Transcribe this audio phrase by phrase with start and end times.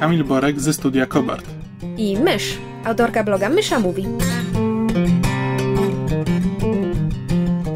[0.00, 1.44] Kamil Borek ze studia Kobart.
[1.96, 4.06] i Mysz, autorka bloga Mysza Mówi.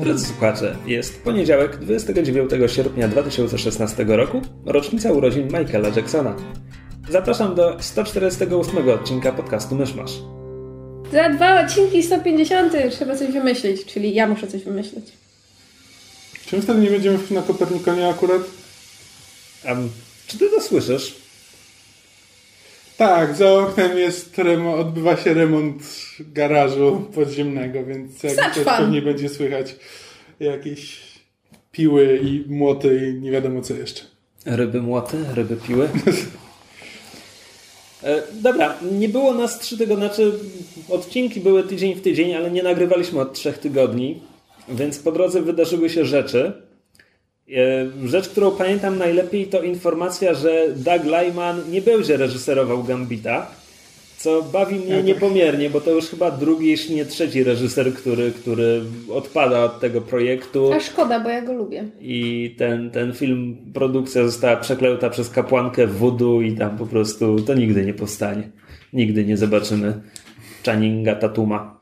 [0.00, 6.36] Drodzy słuchacze, jest poniedziałek, 29 sierpnia 2016 roku, rocznica urodzin Michaela Jacksona.
[7.10, 10.12] Zapraszam do 148 odcinka podcastu Myszmasz.
[11.12, 15.04] Za dwa odcinki 150 trzeba coś wymyślić, czyli ja muszę coś wymyślić.
[16.46, 18.42] Czy my wtedy nie będziemy na Kopernikonie akurat?
[19.68, 19.90] Um,
[20.26, 21.21] czy ty to słyszysz?
[23.02, 25.82] Tak, za oknem jest remo- odbywa się remont
[26.20, 28.76] garażu podziemnego, więc też Zaczwam.
[28.78, 29.76] pewnie będzie słychać
[30.40, 31.00] jakieś
[31.72, 34.02] piły i młoty i nie wiadomo co jeszcze.
[34.46, 35.88] Ryby młoty, ryby piły.
[38.04, 40.32] E, Dobra, nie było nas trzy tygodnie, znaczy
[40.88, 44.22] odcinki były tydzień w tydzień, ale nie nagrywaliśmy od trzech tygodni,
[44.68, 46.61] więc po drodze wydarzyły się rzeczy.
[48.04, 53.46] Rzecz, którą pamiętam najlepiej to informacja, że Doug Lyman nie będzie reżyserował Gambita,
[54.18, 58.82] co bawi mnie niepomiernie, bo to już chyba drugi, jeśli nie trzeci reżyser, który, który
[59.10, 60.72] odpada od tego projektu.
[60.72, 61.84] A szkoda, bo ja go lubię.
[62.00, 67.54] I ten, ten film, produkcja została przeklęta przez kapłankę voodoo i tam po prostu to
[67.54, 68.50] nigdy nie powstanie.
[68.92, 70.00] Nigdy nie zobaczymy
[70.66, 71.81] Channinga Tatuma.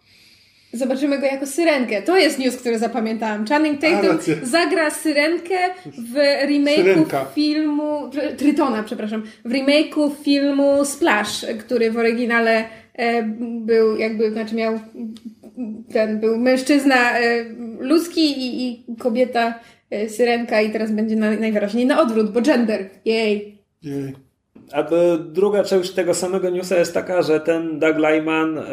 [0.73, 2.03] Zobaczymy go jako syrenkę.
[2.03, 3.47] To jest news, który zapamiętałam.
[3.47, 4.35] Channing A, Tatum racja.
[4.43, 6.15] zagra syrenkę w
[6.49, 8.11] remake'u filmu...
[8.37, 9.23] Trytona, przepraszam.
[9.45, 14.81] W remake'u filmu Splash, który w oryginale e, był jakby, znaczy miał
[15.93, 17.45] ten, był mężczyzna e,
[17.81, 19.61] ludzki i, i kobieta
[19.91, 22.89] e, syrenka i teraz będzie na, najwyraźniej na odwrót, bo gender.
[23.05, 23.59] Jej.
[23.83, 24.30] Jej.
[24.73, 24.83] A
[25.19, 28.65] druga część tego samego newsa jest taka, że ten Doug Lyman e,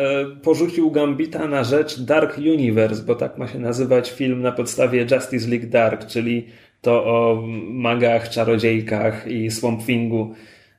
[0.44, 5.50] porzucił Gambita na rzecz Dark Universe, bo tak ma się nazywać film na podstawie Justice
[5.50, 6.48] League Dark, czyli
[6.82, 10.34] to o magach, czarodziejkach i Swamp Thingu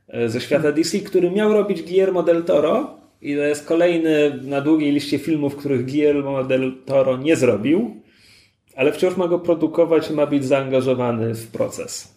[0.08, 4.60] e, ze świata DC, który miał robić Guillermo del Toro i to jest kolejny na
[4.60, 7.96] długiej liście filmów, których Guillermo del Toro nie zrobił,
[8.76, 12.14] ale wciąż ma go produkować i ma być zaangażowany w proces.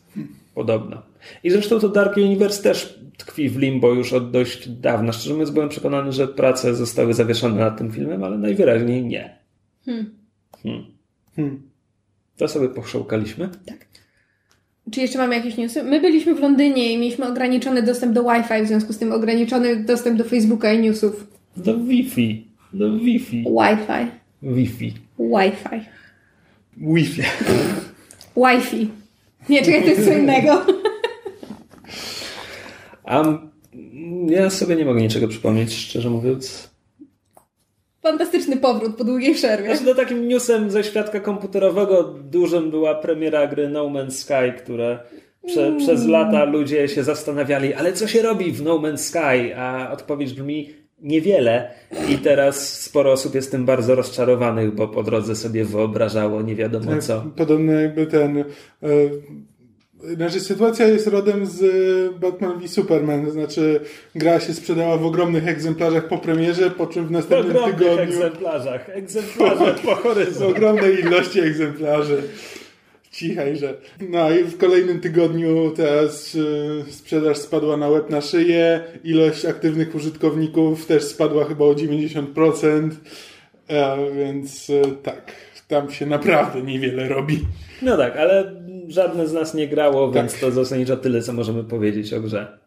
[0.55, 1.01] Podobno.
[1.43, 5.11] I zresztą to Dark Universe też tkwi w limbo już od dość dawna.
[5.11, 9.37] Szczerze mówiąc, byłem przekonany, że prace zostały zawieszone nad tym filmem, ale najwyraźniej nie.
[9.85, 10.15] Hmm.
[10.63, 10.85] Hmm.
[11.35, 11.61] Hmm.
[12.37, 13.49] To sobie pochrzałkaliśmy.
[14.91, 15.83] Czy jeszcze mamy jakieś newsy?
[15.83, 19.83] My byliśmy w Londynie i mieliśmy ograniczony dostęp do Wi-Fi, w związku z tym ograniczony
[19.83, 21.27] dostęp do Facebooka i newsów.
[21.57, 22.47] Do Wi-Fi.
[22.73, 23.43] Do Wi-Fi.
[23.43, 24.11] Wi-Fi.
[24.43, 24.93] Wi-Fi.
[25.19, 25.85] Wi-Fi.
[26.77, 27.23] Wi-Fi.
[28.35, 29.00] Wi-Fi.
[29.51, 30.65] Nie, czekaj, to jest co innego.
[33.03, 33.23] A
[34.27, 36.71] ja sobie nie mogę niczego przypomnieć, szczerze mówiąc.
[38.01, 39.75] Fantastyczny powrót po długiej przerwie.
[39.75, 44.99] Znaczy, no takim newsem ze świadka komputerowego dużym była premiera gry No Man's Sky, które
[45.45, 49.55] prze, przez lata ludzie się zastanawiali, ale co się robi w No Man's Sky?
[49.55, 50.69] A odpowiedź brzmi
[51.01, 51.71] niewiele.
[52.09, 56.91] I teraz sporo osób jest tym bardzo rozczarowanych, bo po drodze sobie wyobrażało nie wiadomo
[56.91, 57.25] Tak, co.
[57.35, 58.37] Podobno jakby ten...
[58.39, 58.45] E,
[60.15, 63.79] znaczy sytuacja jest rodem z e, Batman v Superman, znaczy
[64.15, 68.03] gra się sprzedała w ogromnych egzemplarzach po premierze, po czym w W następnym ogromnych tygodniu
[68.03, 68.89] egzemplarzach.
[68.89, 70.57] Egzemplarze po z horyzont.
[70.57, 72.23] ogromnej ilości egzemplarzy.
[73.11, 73.73] Cichaj, że.
[74.09, 76.37] No i w kolejnym tygodniu teraz
[76.87, 82.89] e, sprzedaż spadła na łeb na szyję, ilość aktywnych użytkowników też spadła chyba o 90%,
[83.67, 85.31] e, więc e, tak,
[85.67, 87.39] tam się naprawdę niewiele robi.
[87.81, 88.55] No tak, ale
[88.87, 90.41] żadne z nas nie grało, więc Tak.
[90.41, 92.57] to zasadniczo tyle, co możemy powiedzieć o grze.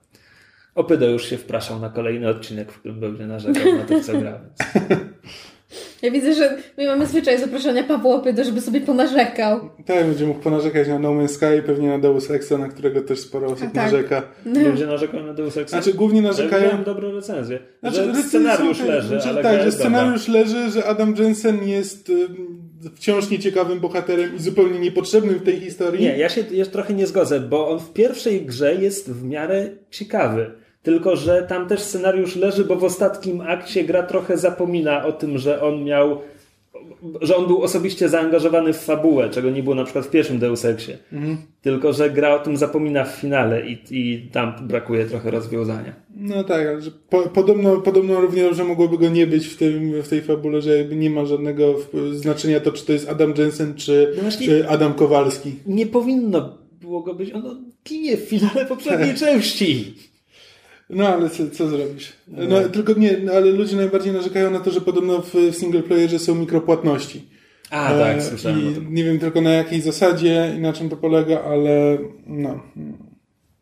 [0.74, 4.40] Opydo już się wpraszał na kolejny odcinek, w którym będzie narzekał na to, co gra.
[4.40, 5.02] Więc...
[6.04, 9.60] Ja widzę, że my mamy zwyczaj zaproszenia Pawła Opydo, żeby sobie ponarzekał.
[9.86, 13.00] Tak, będzie mógł ponarzekać na No Man's Sky i pewnie na Deus Exa, na którego
[13.00, 13.74] też sporo osób tak.
[13.74, 14.22] narzeka.
[14.46, 15.82] Ludzie narzekają na Deus Exa.
[15.82, 16.62] Znaczy głównie Ja narzekają...
[16.64, 17.58] widziałem dobre recenzje.
[17.80, 22.08] Znaczy, że scenariusz są- leży, znaczy, ale Tak, że scenariusz leży, że Adam Jensen jest
[22.08, 22.36] ym,
[22.94, 26.02] wciąż nieciekawym bohaterem i zupełnie niepotrzebnym w tej historii.
[26.02, 29.68] Nie, ja się ja trochę nie zgodzę, bo on w pierwszej grze jest w miarę
[29.90, 30.63] ciekawy.
[30.84, 35.38] Tylko, że tam też scenariusz leży, bo w ostatnim akcie gra trochę zapomina o tym,
[35.38, 36.18] że on miał
[37.20, 40.64] że on był osobiście zaangażowany w fabułę, czego nie było na przykład w pierwszym Deus
[40.64, 40.98] Exie.
[41.12, 41.36] Mhm.
[41.62, 45.94] Tylko, że gra o tym zapomina w finale i, i tam brakuje trochę rozwiązania.
[46.16, 50.08] No tak, ale po, podobno, podobno równie dobrze mogłoby go nie być w, tym, w
[50.08, 51.74] tej fabule, że jakby nie ma żadnego
[52.12, 55.52] znaczenia to, czy to jest Adam Jensen, czy, no czy Adam Kowalski.
[55.66, 57.32] Nie powinno było go być.
[57.32, 59.94] On ginie w finale poprzedniej części.
[60.90, 62.12] No ale co, co zrobisz?
[62.28, 65.54] No, no, tylko nie, no, ale ludzie najbardziej narzekają na to, że podobno w, w
[65.54, 67.24] single playerze są mikropłatności.
[67.70, 68.60] A, e, tak, słyszałem.
[68.60, 72.60] I nie wiem tylko na jakiej zasadzie i na czym to polega, ale no.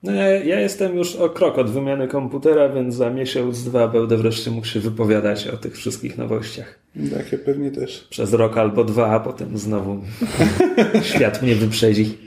[0.02, 4.16] No ja, ja, jestem już o krok od wymiany komputera, więc za miesiąc, dwa będę
[4.16, 6.78] wreszcie mógł się wypowiadać o tych wszystkich nowościach.
[7.16, 8.06] Tak, ja pewnie też.
[8.10, 10.00] Przez rok albo dwa, a potem znowu
[11.14, 12.18] świat mnie wyprzedzi.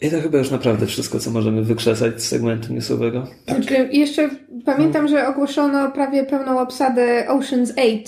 [0.00, 3.26] I to chyba już naprawdę wszystko, co możemy wykrzesać z segmentu newsowego.
[3.46, 3.56] Tak.
[3.56, 4.30] Znaczy, jeszcze
[4.64, 7.98] pamiętam, że ogłoszono prawie pełną obsadę Ocean's 8,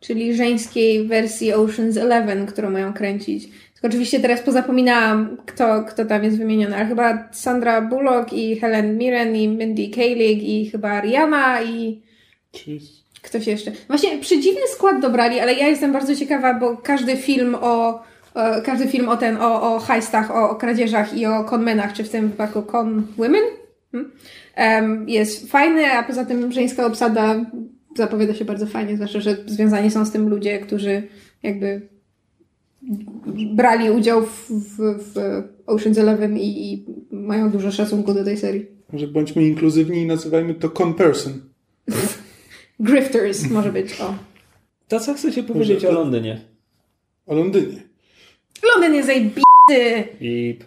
[0.00, 3.48] czyli żeńskiej wersji Ocean's 11, którą mają kręcić.
[3.72, 8.98] Tylko oczywiście teraz pozapominałam, kto, kto tam jest wymieniony, ale chyba Sandra Bullock i Helen
[8.98, 12.02] Mirren i Mindy Kaling i chyba Rihanna i...
[12.52, 12.98] Jeez.
[13.22, 13.72] Ktoś jeszcze.
[13.88, 18.02] Właśnie przedziwny skład dobrali, ale ja jestem bardzo ciekawa, bo każdy film o
[18.38, 22.04] E, każdy film o ten, o, o heistach, o, o kradzieżach i o conmenach, czy
[22.04, 23.42] w tym wypadku con women,
[23.92, 25.08] hmm?
[25.08, 27.44] jest fajny, a poza tym żeńska obsada
[27.96, 31.02] zapowiada się bardzo fajnie, zwłaszcza, że związani są z tym ludzie, którzy
[31.42, 31.88] jakby
[33.54, 38.66] brali udział w, w, w Ocean's Eleven i, i mają dużo szacunku do tej serii.
[38.92, 41.32] Może bądźmy inkluzywni i nazywajmy to con person.
[42.80, 44.14] Grifters może być, o.
[44.88, 46.40] To co chcecie powiedzieć o Londynie?
[47.26, 47.87] O Londynie.
[48.62, 50.04] Londyn jest zajebisty.
[50.20, 50.64] Beep.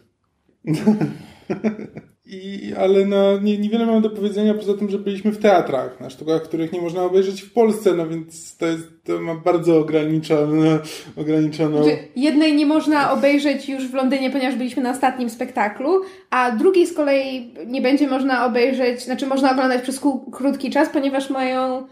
[2.32, 6.10] I, ale no, nie, niewiele mam do powiedzenia poza tym, że byliśmy w teatrach, na
[6.10, 10.80] sztukach, których nie można obejrzeć w Polsce, no więc to, jest, to ma bardzo ograniczoną...
[11.16, 11.84] ograniczoną...
[11.84, 16.88] Znaczy, jednej nie można obejrzeć już w Londynie, ponieważ byliśmy na ostatnim spektaklu, a drugiej
[16.88, 20.02] z kolei nie będzie można obejrzeć, znaczy można oglądać przez
[20.32, 21.88] krótki czas, ponieważ mają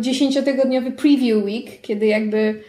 [0.00, 2.60] dziesięciotygodniowy um, preview week, kiedy jakby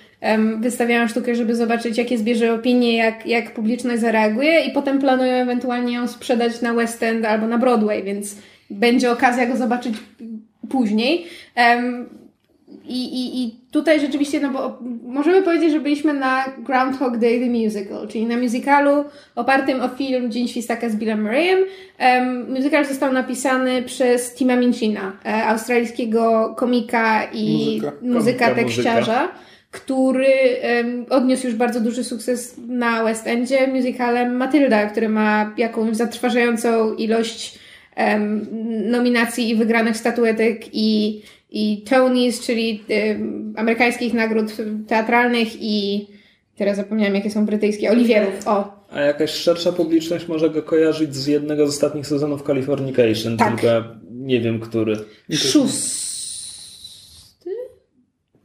[0.60, 5.94] wystawiają sztukę, żeby zobaczyć, jakie zbierze opinie, jak, jak publiczność zareaguje i potem planują ewentualnie
[5.94, 8.36] ją sprzedać na West End albo na Broadway, więc
[8.70, 9.96] będzie okazja go zobaczyć
[10.70, 11.26] później.
[12.88, 17.50] I, i, I tutaj rzeczywiście, no bo możemy powiedzieć, że byliśmy na Groundhog Day The
[17.50, 19.04] Musical, czyli na musicalu
[19.36, 21.60] opartym o film Dzień Świstaka z Billem Murrayem.
[22.00, 29.22] Um, musical został napisany przez Tima Minchina, e, australijskiego komika i muzyka, muzyka tekściarza.
[29.22, 30.28] Muzyka który
[30.84, 36.94] um, odniósł już bardzo duży sukces na West Endzie musicalem Matylda, który ma jakąś zatrważającą
[36.94, 37.60] ilość
[37.98, 38.48] um,
[38.92, 44.56] nominacji i wygranych statuetek i, i Tonys, czyli um, amerykańskich nagród
[44.88, 46.08] teatralnych i
[46.58, 48.86] teraz zapomniałam jakie są brytyjskie, Oliwierów, o.
[48.92, 53.50] A jakaś szersza publiczność może go kojarzyć z jednego z ostatnich sezonów Californication, tak.
[53.50, 54.96] tylko nie wiem który.
[55.32, 55.96] Szósty?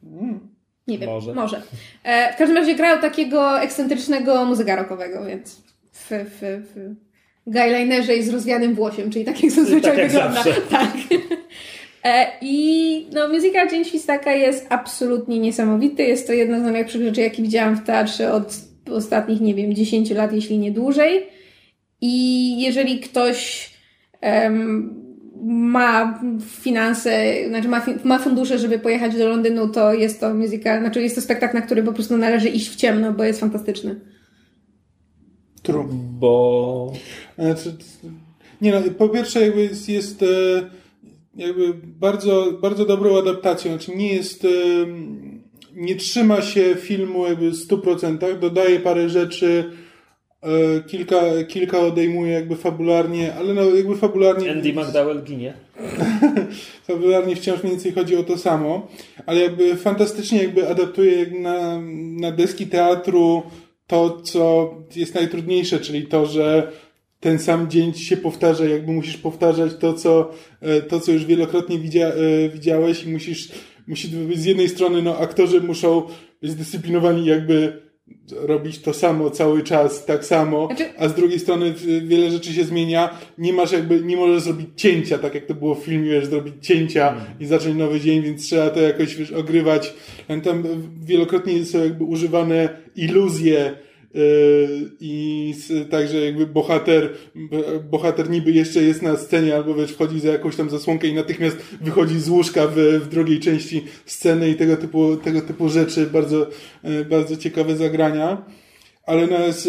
[0.05, 0.51] Mm.
[0.91, 1.35] Nie wiem, może.
[1.35, 1.63] może.
[2.05, 5.57] E, w każdym razie grał takiego ekscentrycznego muzyka rockowego, więc
[5.93, 6.41] w, w,
[6.75, 6.95] w
[7.47, 10.45] guylinerze i z rozwianym włosiem, czyli tak jak zazwyczaj tak wygląda.
[10.71, 10.91] Tak.
[12.05, 16.03] E, I no, musical Dzień Świstaka jest absolutnie niesamowity.
[16.03, 18.55] Jest to jedna z najlepszych rzeczy, jakie widziałam w teatrze od
[18.91, 21.27] ostatnich, nie wiem, 10 lat, jeśli nie dłużej.
[22.01, 23.71] I jeżeli ktoś
[25.45, 31.03] ma finanse, znaczy ma, ma fundusze, żeby pojechać do Londynu, to jest to musical, znaczy
[31.03, 34.01] jest to spektakl, na który po prostu należy iść w ciemno, bo jest fantastyczny.
[35.63, 35.89] True.
[35.93, 36.93] Bo...
[37.39, 37.77] Znaczy,
[38.61, 40.27] nie no, po pierwsze jakby jest, jest e,
[41.37, 44.49] jakby bardzo, bardzo dobrą adaptacją, znaczy nie jest e,
[45.75, 49.90] nie trzyma się filmu jakby w 100%, dodaje parę rzeczy, E,
[50.87, 54.51] kilka, kilka odejmuje jakby fabularnie, ale no jakby fabularnie...
[54.51, 55.55] Andy McDowell ginie.
[56.89, 58.89] fabularnie wciąż mniej więcej chodzi o to samo,
[59.27, 61.81] ale jakby fantastycznie jakby adaptuje na,
[62.21, 63.43] na deski teatru
[63.87, 66.73] to, co jest najtrudniejsze, czyli to, że
[67.21, 70.31] ten sam dzień ci się powtarza, jakby musisz powtarzać to, co,
[70.61, 73.49] e, to, co już wielokrotnie widzia, e, widziałeś i musisz,
[73.87, 76.03] musi być z jednej strony, no aktorzy muszą
[76.43, 77.90] być zdyscyplinowani jakby
[78.33, 80.85] robić to samo cały czas, tak samo, znaczy...
[80.99, 83.19] a z drugiej strony wiele rzeczy się zmienia.
[83.39, 86.55] Nie masz jakby, nie możesz zrobić cięcia, tak jak to było w filmie, wiesz, zrobić
[86.61, 87.25] cięcia mm.
[87.41, 89.95] i zacząć nowy dzień, więc trzeba to jakoś, wiesz, ogrywać.
[90.45, 90.65] Tam
[91.03, 93.75] wielokrotnie są jakby używane iluzje
[95.01, 95.55] i
[95.91, 97.11] także jakby bohater,
[97.91, 101.57] bohater niby jeszcze jest na scenie albo wiesz, wchodzi za jakąś tam zasłonkę i natychmiast
[101.81, 106.47] wychodzi z łóżka w, w drugiej części sceny i tego typu, tego typu rzeczy, bardzo,
[107.11, 108.45] bardzo ciekawe zagrania.
[109.07, 109.69] Ale nas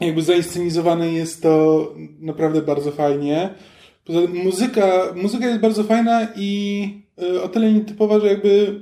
[0.00, 3.54] jakby zainscenizowane jest to naprawdę bardzo fajnie.
[4.04, 6.88] Poza tym muzyka, muzyka jest bardzo fajna i
[7.42, 8.80] o tyle nietypowa, że jakby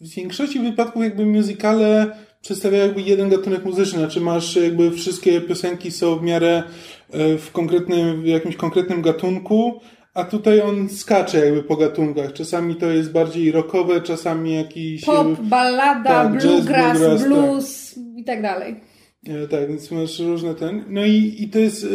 [0.00, 2.16] w większości wypadków jakby muzykale
[2.48, 6.62] przedstawia jakby jeden gatunek muzyczny, znaczy masz jakby wszystkie piosenki są w miarę
[7.10, 9.80] e, w konkretnym, w jakimś konkretnym gatunku,
[10.14, 12.32] a tutaj on skacze jakby po gatunkach.
[12.32, 15.04] Czasami to jest bardziej rockowe, czasami jakiś...
[15.04, 18.04] Pop, ballada, tak, bluegrass, blues, blues tak.
[18.16, 18.80] i tak dalej.
[19.26, 20.84] E, tak, więc masz różne ten.
[20.88, 21.88] No i, i to jest, e,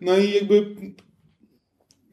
[0.00, 0.66] no i jakby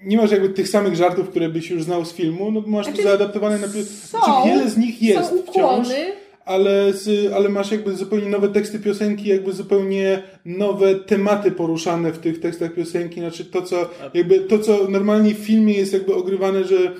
[0.05, 2.86] nie masz jakby tych samych żartów, które byś już znał z filmu, no bo masz
[2.86, 3.67] znaczy, to zaadaptowane na...
[3.67, 8.29] Są, znaczy wiele z nich jest są ukłony, wciąż ale, z, ale masz jakby zupełnie
[8.29, 13.89] nowe teksty piosenki, jakby zupełnie nowe tematy poruszane w tych tekstach piosenki, znaczy to co,
[14.13, 16.91] jakby to co normalnie w filmie jest jakby ogrywane, że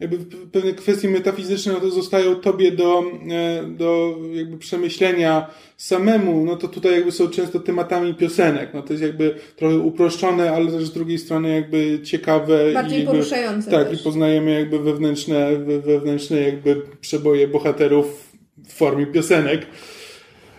[0.00, 0.18] jakby
[0.52, 6.68] pewne kwestie metafizyczne no to zostają tobie do, e, do jakby przemyślenia samemu, no to
[6.68, 10.92] tutaj jakby są często tematami piosenek, no to jest jakby trochę uproszczone, ale też z
[10.92, 12.72] drugiej strony jakby ciekawe.
[12.72, 13.70] Bardziej i jakby, poruszające.
[13.70, 14.00] Tak, też.
[14.00, 18.29] i poznajemy jakby wewnętrzne, wewnętrzne jakby przeboje bohaterów
[18.68, 19.66] w formie piosenek.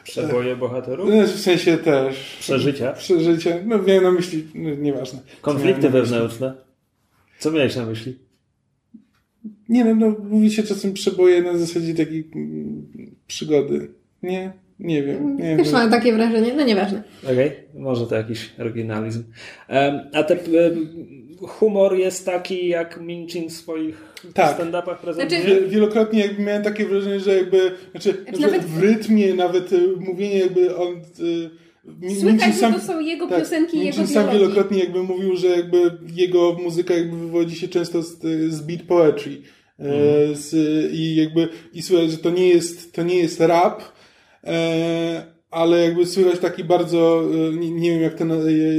[0.03, 1.10] Przeboje bohaterów?
[1.10, 2.38] No, w sensie też.
[2.39, 2.93] Przeżycia?
[2.93, 3.50] Przeżycia.
[3.65, 5.20] No miałem na myśli, no, nieważne.
[5.41, 6.53] Konflikty wewnętrzne.
[7.39, 8.17] Co miałeś na myśli?
[9.70, 13.91] Nie no, no, mówi się czasem przeboje na zasadzie takiej mm, przygody.
[14.24, 14.53] Nie?
[14.79, 15.38] Nie wiem.
[15.38, 17.03] Nie Też mam takie wrażenie, no nieważne.
[17.24, 17.81] Okej, okay.
[17.81, 19.24] może to jakiś oryginalizm.
[19.70, 20.89] Um, a te um,
[21.48, 24.57] humor jest taki, jak Minchin w swoich tak.
[24.57, 25.41] stand-upach prezentuje?
[25.41, 28.65] Znaczy, wielokrotnie jakby miałem takie wrażenie, że jakby, znaczy, znaczy nawet...
[28.65, 30.93] w rytmie nawet y, mówienie jakby on...
[31.19, 31.49] Y,
[32.19, 35.47] Słychać, sam, że to są jego tak, piosenki i jego sam wielokrotnie jakby mówił, że
[35.47, 39.41] jakby jego muzyka jakby wywodzi się często z, z beat poetry.
[39.79, 40.35] E, mhm.
[40.35, 40.53] Z,
[40.93, 43.83] I jakby i słychać, że to nie jest, to nie jest rap,
[44.43, 48.25] e, ale jakby słychać taki bardzo, e, nie, nie, wiem jak to,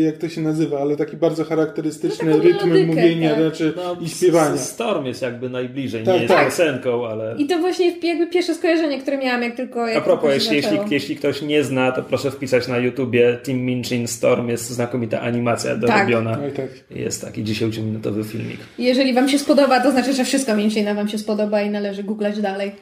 [0.05, 3.41] jak to się nazywa, ale taki bardzo charakterystyczny no, rytm melodykę, mówienia tak.
[3.41, 4.57] znaczy, no, i śpiewania.
[4.57, 6.47] Storm jest jakby najbliżej, tak, nie jest tak.
[6.47, 7.35] piosenką, ale...
[7.39, 9.89] I to właśnie jakby pierwsze skojarzenie, które miałam, jak tylko...
[9.89, 13.65] Jak A propos, jeśli, jeśli, jeśli, ktoś nie zna, to proszę wpisać na YouTubie Tim
[13.65, 16.37] Minchin Storm, jest znakomita animacja dorobiona.
[16.37, 16.53] Tak.
[16.53, 16.69] tak.
[16.91, 18.61] Jest taki 10-minutowy filmik.
[18.79, 22.41] Jeżeli wam się spodoba, to znaczy, że wszystko Minchina wam się spodoba i należy googlać
[22.41, 22.73] dalej.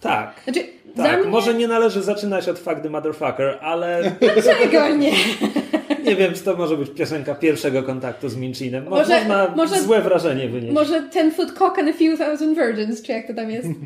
[0.00, 0.40] Tak.
[0.44, 0.60] Znaczy,
[1.02, 1.28] tak, mnie...
[1.30, 4.12] może nie należy zaczynać od Fuck the Motherfucker, ale...
[4.20, 5.12] Dlaczego nie?
[6.04, 8.84] nie wiem, czy to może być piosenka pierwszego kontaktu z Minchinem.
[8.84, 10.74] Mo może, można może, złe wrażenie wynieść.
[10.74, 13.68] Może Ten Foot Cock and a Few Thousand Virgins, czy jak to tam jest?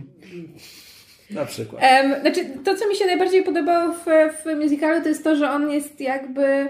[1.31, 1.83] Na przykład.
[1.83, 4.05] Um, znaczy, to, co mi się najbardziej podobało w,
[4.45, 6.69] w musicalu, to jest to, że on jest jakby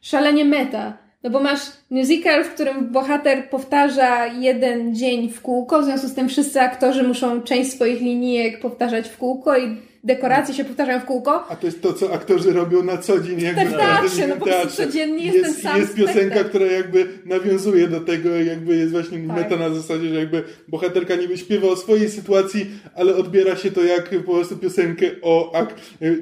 [0.00, 1.07] szalenie meta.
[1.22, 1.60] No bo masz
[1.90, 7.02] musical, w którym bohater powtarza jeden dzień w kółko, w związku z tym wszyscy aktorzy
[7.02, 11.44] muszą część swoich linijek powtarzać w kółko i dekoracje się powtarzają w kółko.
[11.48, 13.40] A to jest to, co aktorzy robią na co dzień.
[13.40, 16.48] Jakby tak, teatrze, no po prostu codziennie jest, jest ten sam Jest piosenka, spektakl.
[16.48, 19.36] która jakby nawiązuje do tego, jakby jest właśnie tak.
[19.36, 23.82] meta na zasadzie, że jakby bohaterka niby śpiewa o swojej sytuacji, ale odbiera się to
[23.82, 25.74] jak po prostu piosenkę o, ak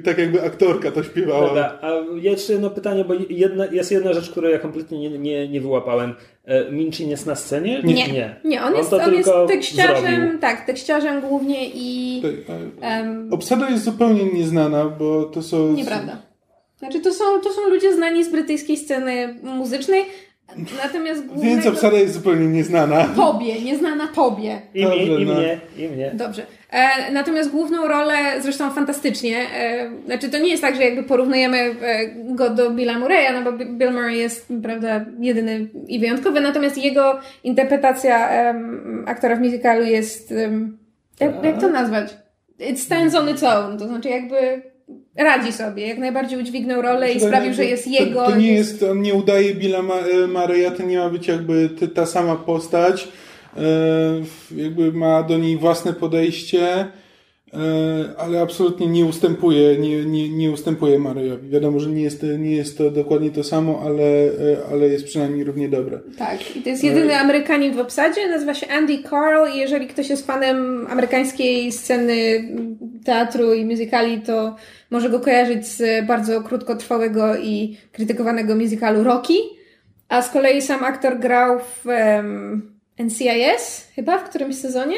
[0.03, 1.47] tak jakby aktorka to śpiewała.
[1.47, 5.47] Dobra, a jeszcze jedno pytanie, bo jedna, jest jedna rzecz, którą ja kompletnie nie, nie,
[5.47, 6.13] nie wyłapałem.
[6.47, 7.81] E, Minchin jest na scenie?
[7.83, 7.93] Nie.
[7.93, 10.39] Nie, nie on, jest, on, on jest tekściarzem, zrobił.
[10.39, 12.21] tak, tekściarzem głównie i...
[12.81, 15.73] Um, Obsada jest zupełnie nieznana, bo to są...
[15.73, 16.21] Nieprawda.
[16.77, 20.05] Znaczy to są, to są ludzie znani z brytyjskiej sceny muzycznej,
[20.83, 21.55] Natomiast głównego...
[21.55, 23.05] Więc obsada jest zupełnie nieznana.
[23.15, 24.61] Tobie, nieznana tobie.
[24.73, 25.33] I, Dobrze, mi, i no.
[25.33, 26.11] mnie, i mnie.
[26.13, 26.45] Dobrze.
[26.69, 31.57] E, natomiast główną rolę, zresztą fantastycznie, e, znaczy to nie jest tak, że jakby porównujemy
[31.57, 31.75] e,
[32.35, 37.19] go do Billa Murray'a, no bo Bill Murray jest, prawda, jedyny i wyjątkowy, natomiast jego
[37.43, 38.29] interpretacja
[39.05, 40.33] aktora w musicalu jest,
[41.19, 42.17] jak, jak to nazwać?
[42.69, 44.61] It stands on its own, to znaczy jakby
[45.15, 48.23] radzi sobie, jak najbardziej udźwignął rolę i sprawił, że jest jego.
[48.25, 49.81] To, to nie jest, on nie udaje Billa
[50.27, 53.07] Mareya, to nie ma być jakby ta sama postać,
[54.55, 56.87] jakby ma do niej własne podejście
[57.53, 61.49] E, ale absolutnie nie ustępuje, nie, nie, nie ustępuje Marejowi.
[61.49, 65.43] Wiadomo, że nie jest, nie jest to dokładnie to samo, ale, e, ale jest przynajmniej
[65.43, 65.99] równie dobre.
[66.17, 69.87] Tak, i to jest jedyny e, Amerykanin w obsadzie, nazywa się Andy Carl i jeżeli
[69.87, 72.47] ktoś jest fanem amerykańskiej sceny
[73.05, 74.55] teatru i musicali, to
[74.91, 79.33] może go kojarzyć z bardzo krótkotrwałego i krytykowanego musicalu Rocky,
[80.09, 84.95] a z kolei sam aktor grał w um, NCIS chyba w którymś sezonie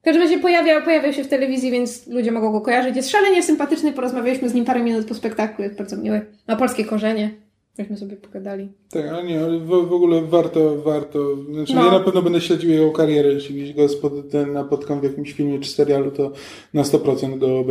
[0.00, 2.96] W każdym razie pojawiał, pojawiał się w telewizji, więc ludzie mogą go kojarzyć.
[2.96, 6.26] Jest szalenie sympatyczny, porozmawialiśmy z nim parę minut po spektaklu, jest bardzo miły.
[6.48, 7.30] Ma polskie korzenie.
[7.78, 8.68] Myśmy sobie pogadali.
[8.90, 11.36] Tak, ale nie, ale w, w ogóle warto, warto.
[11.52, 11.84] Znaczy, No.
[11.84, 13.32] ja na pewno będę śledził jego karierę.
[13.32, 16.32] Jeśli gdzieś go spod, ten, napotkam w jakimś filmie czy serialu, to
[16.74, 17.64] na 100% go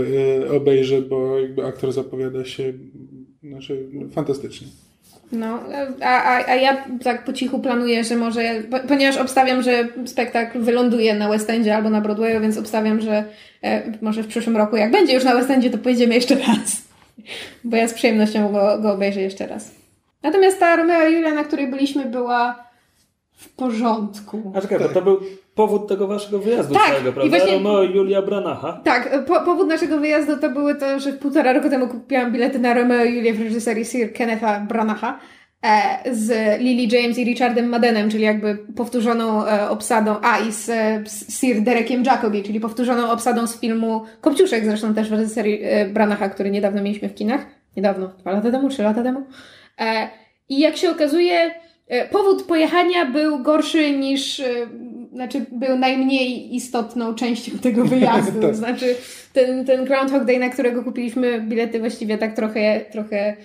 [0.47, 2.73] e, obejrzę, bo jakby aktor zapowiada się
[3.43, 4.67] znaczy, fantastycznie.
[5.31, 5.59] No,
[6.01, 10.59] a, a, a ja tak po cichu planuję, że może, po- ponieważ obstawiam, że spektakl
[10.59, 13.23] wyląduje na West Endzie albo na Broadwayu, więc obstawiam, że
[13.63, 16.81] e, może w przyszłym roku, jak będzie już na West Endzie, to pojedziemy jeszcze raz.
[17.63, 19.71] Bo ja z przyjemnością go, go obejrzę jeszcze raz.
[20.23, 22.63] Natomiast ta Romeo i Julia, na której byliśmy, była
[23.37, 24.53] w porządku.
[24.55, 25.19] A czekaj, to był
[25.55, 27.37] powód tego waszego wyjazdu Tak, całego, i prawda?
[27.37, 28.81] właśnie- Romeo i Julia Branacha.
[28.83, 32.73] Tak, po, powód naszego wyjazdu to były to, że półtora roku temu kupiłam bilety na
[32.73, 35.19] Romeo i Julię w reżyserii Sir Kennetha Branacha
[35.65, 40.69] e, z Lily James i Richardem Maddenem, czyli jakby powtórzoną e, obsadą, a i z,
[40.69, 45.59] e, z Sir Derekiem Jacobi, czyli powtórzoną obsadą z filmu Kopciuszek, zresztą też w reżyserii
[45.63, 47.45] e, Branacha, który niedawno mieliśmy w kinach.
[47.77, 49.23] Niedawno, dwa lata temu, trzy lata temu.
[49.79, 50.07] E,
[50.49, 51.51] I jak się okazuje,
[51.87, 54.45] e, powód pojechania był gorszy niż, e,
[55.13, 58.41] znaczy był najmniej istotną częścią tego wyjazdu.
[58.41, 58.55] Tak.
[58.55, 58.95] Znaczy
[59.33, 63.35] ten, ten Groundhog Day, na którego kupiliśmy bilety właściwie tak trochę, trochę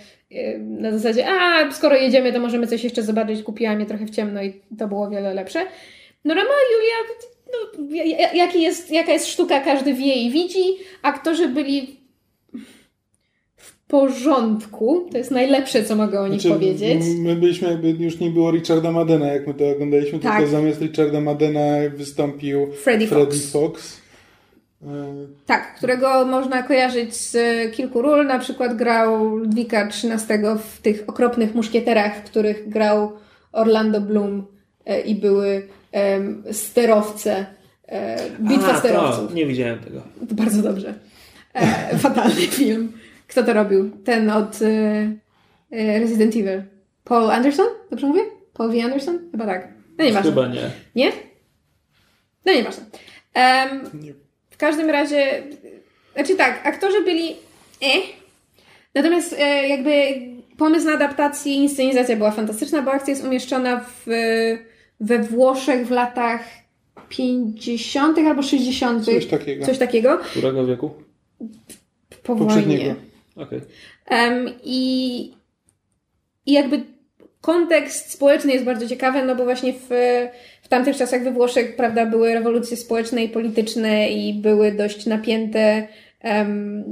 [0.60, 3.42] na zasadzie, a skoro jedziemy, to możemy coś jeszcze zobaczyć.
[3.42, 5.58] Kupiłam je trochę w ciemno i to było wiele lepsze.
[6.25, 7.14] No i Julia,
[7.52, 10.64] no, ja- ja- jaki jest, jaka jest sztuka, każdy wie i widzi.
[11.02, 11.98] Aktorzy byli
[13.88, 15.09] porządku.
[15.12, 17.02] To jest najlepsze, co mogę o nich Znaczy, powiedzieć.
[17.18, 20.37] My byliśmy jakby, już nie było Richarda Maddena, jak my to oglądaliśmy, Tak.
[20.37, 21.61] tylko zamiast Richarda Maddena
[21.97, 23.52] wystąpił Freddie Freddie Fox.
[23.52, 24.00] Fox.
[24.83, 24.87] E,
[25.47, 28.26] Tak, którego można kojarzyć z e, kilku ról.
[28.26, 30.38] Na przykład grał Ludwika XIII
[30.76, 33.12] w tych okropnych muszkieterach, w których grał
[33.52, 34.47] Orlando Bloom
[34.87, 35.66] e, i były
[36.52, 37.47] sterowce.
[38.40, 39.28] Bitwa A, sterowców.
[39.28, 40.02] To, nie widziałem tego.
[40.28, 40.95] To bardzo dobrze.
[41.99, 42.92] Fatalny film.
[43.28, 43.90] Kto to robił?
[44.04, 46.62] Ten od e, Resident Evil.
[47.04, 47.66] Paul Anderson?
[47.90, 48.23] Dobrze mówię?
[48.54, 48.85] Paul V.
[48.85, 49.18] Anderson?
[49.30, 49.68] Chyba tak.
[49.99, 50.30] No nieważne.
[50.30, 50.70] Chyba nie.
[50.94, 51.12] Nie?
[52.44, 52.85] No nieważne.
[53.35, 54.12] Em, nie.
[54.50, 55.42] w każdym razie,
[56.14, 57.37] znaczy tak, aktorzy byli
[57.82, 58.02] eh.
[58.94, 59.92] Natomiast e, jakby
[60.56, 64.06] pomysł na adaptacji, inscenizacja była fantastyczna, bo akcja jest umieszczona w,
[65.00, 66.40] we Włoszech w latach
[67.08, 68.18] 50.
[68.18, 69.04] albo 60.
[69.04, 69.66] Coś takiego.
[69.66, 70.18] Coś takiego.
[70.18, 70.90] Którego wieku?
[72.22, 72.85] Po Poprzedniego.
[72.85, 73.08] wojnie.
[73.38, 73.61] Okej.
[74.07, 75.33] Em, i,
[76.46, 76.83] I jakby
[77.40, 79.88] kontekst społeczny jest bardzo ciekawy, no bo właśnie w,
[80.62, 85.88] w tamtych czasach we Włoszech, prawda, były rewolucje społeczne i polityczne i były dość napięte,
[86.20, 86.85] em,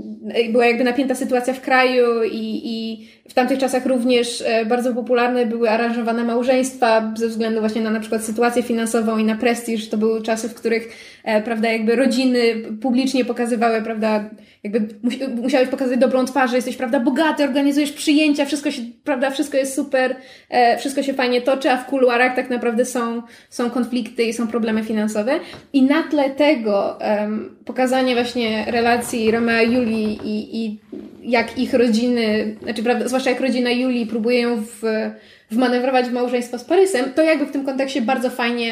[0.53, 5.47] była jakby napięta sytuacja w kraju i, i w tamtych czasach również e, bardzo popularne
[5.47, 9.89] były aranżowane małżeństwa ze względu właśnie na na przykład sytuację finansową i na prestiż.
[9.89, 10.89] To były czasy, w których,
[11.25, 12.41] e, prawda, jakby rodziny
[12.83, 14.31] publicznie pokazywały, prawda,
[14.73, 19.31] jakby musi- musiałeś pokazać dobrą twarz, że jesteś, prawda, bogaty, organizujesz przyjęcia, wszystko się, prawda,
[19.31, 20.17] wszystko jest super,
[20.51, 24.47] e, wszystko się fajnie toczy, a w kuluarach tak naprawdę są, są konflikty i są
[24.47, 25.41] problemy finansowe.
[25.73, 30.81] I na tle tego em, pokazanie właśnie relacji Romea i Julii i, i
[31.23, 34.83] jak ich rodziny, znaczy, prawda, zwłaszcza jak rodzina Julii próbuje ją w,
[35.51, 38.71] wmanewrować w małżeństwo z Parysem, to jakby w tym kontekście bardzo fajnie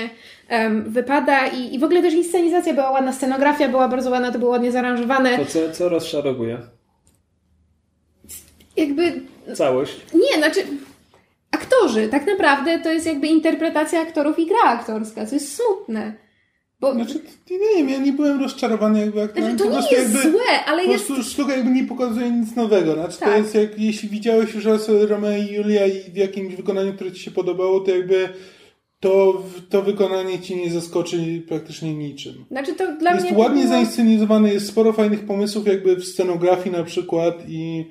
[0.48, 4.38] em, wypada i, i w ogóle też inscenizacja była ładna, scenografia była bardzo ładna, to
[4.38, 5.38] było ładnie zaaranżowane.
[5.38, 6.58] To co, co rozczarowuje?
[8.76, 9.20] Jakby
[9.54, 10.00] Całość.
[10.14, 10.60] Nie, znaczy
[11.50, 16.14] aktorzy, tak naprawdę to jest jakby interpretacja aktorów i gra aktorska, co jest smutne.
[16.80, 19.50] Bo Znaczy, nie wiem, ja nie byłem rozczarowany jakby aktorem.
[19.50, 21.06] znaczy, to po nie jest jakby, złe, ale Po jest...
[21.06, 22.94] prostu sztuka jakby nie pokazuje nic nowego.
[22.94, 23.38] Znaczy, to Tak.
[23.38, 27.22] jest jak, jeśli widziałeś już raz Romeo i Julia i w jakimś wykonaniu, które ci
[27.22, 28.28] się podobało, to jakby
[29.04, 32.44] to, to wykonanie ci nie zaskoczy praktycznie niczym.
[32.50, 33.38] Znaczy to dla jest mnie...
[33.38, 33.74] ładnie było...
[33.74, 37.88] zainscenizowane, jest sporo fajnych pomysłów jakby w scenografii na przykład i,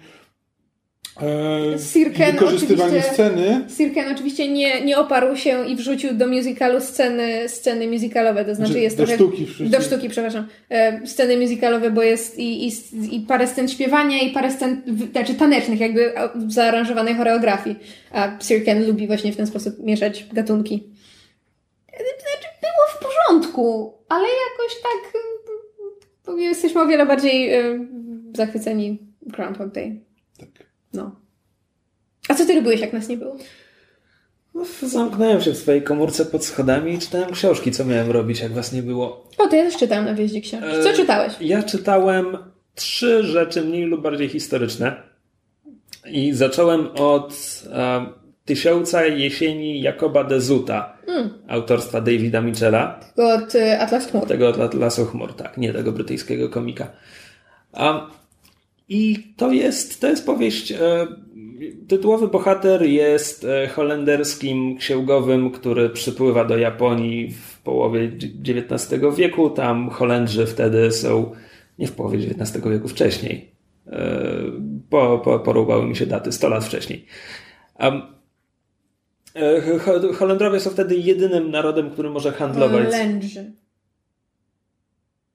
[1.21, 3.61] e, Sirken wykorzystywaniu sceny.
[3.77, 8.71] Sirken oczywiście nie, nie oparł się i wrzucił do musicalu sceny, sceny musicalowe, to znaczy
[8.71, 9.15] Znaczy, jest do trochę...
[9.15, 9.47] sztuki.
[9.59, 10.47] Do sztuki, przepraszam.
[10.69, 12.71] E, sceny musicalowe, bo jest i, i,
[13.15, 16.13] i parę scen śpiewania i parę scen, znaczy tanecznych, jakby
[16.47, 17.75] zaaranżowanej choreografii.
[18.11, 20.93] A Sirken lubi właśnie w ten sposób mieszać gatunki.
[21.97, 25.21] Znaczy, było w porządku, ale jakoś tak
[26.27, 27.87] e, jesteśmy o wiele bardziej e,
[28.33, 30.01] zachwyceni Groundhog Day.
[30.37, 30.49] Tak.
[30.93, 31.15] No.
[32.29, 33.37] A co ty robiłeś, jak nas nie było?
[34.53, 38.51] No, zamknąłem się w swojej komórce pod schodami i czytałem książki, co miałem robić, jak
[38.51, 39.29] was nie było.
[39.37, 40.69] O, to ja też czytałem na wjeździe książki.
[40.83, 41.33] Co E, czytałeś?
[41.41, 42.37] Ja czytałem
[42.75, 45.03] trzy rzeczy mniej lub bardziej historyczne.
[46.05, 47.63] I zacząłem od
[48.45, 50.97] Tysiąca jesieni Jakoba Dezuta,
[51.47, 52.99] autorstwa Davida Mitchella.
[53.15, 54.27] Tego od y, Atlas Chmur.
[54.27, 56.87] Tego od Atlasu Chmur, tak, nie tego brytyjskiego komika.
[58.89, 60.71] I to jest, to jest powieść.
[60.71, 61.07] E,
[61.87, 68.11] tytułowy bohater jest e, holenderskim księgowym, który przypływa do Japonii w połowie
[68.47, 69.49] XIX wieku.
[69.49, 71.31] Tam Holendrzy wtedy są,
[71.79, 73.51] nie w połowie XIX wieku, wcześniej.
[73.87, 74.21] E,
[74.89, 77.05] po, po, porównały mi się daty, 100 lat wcześniej.
[80.15, 82.91] Holendrowie są wtedy jedynym narodem, który może handlować.
[82.91, 83.51] Lędrzy.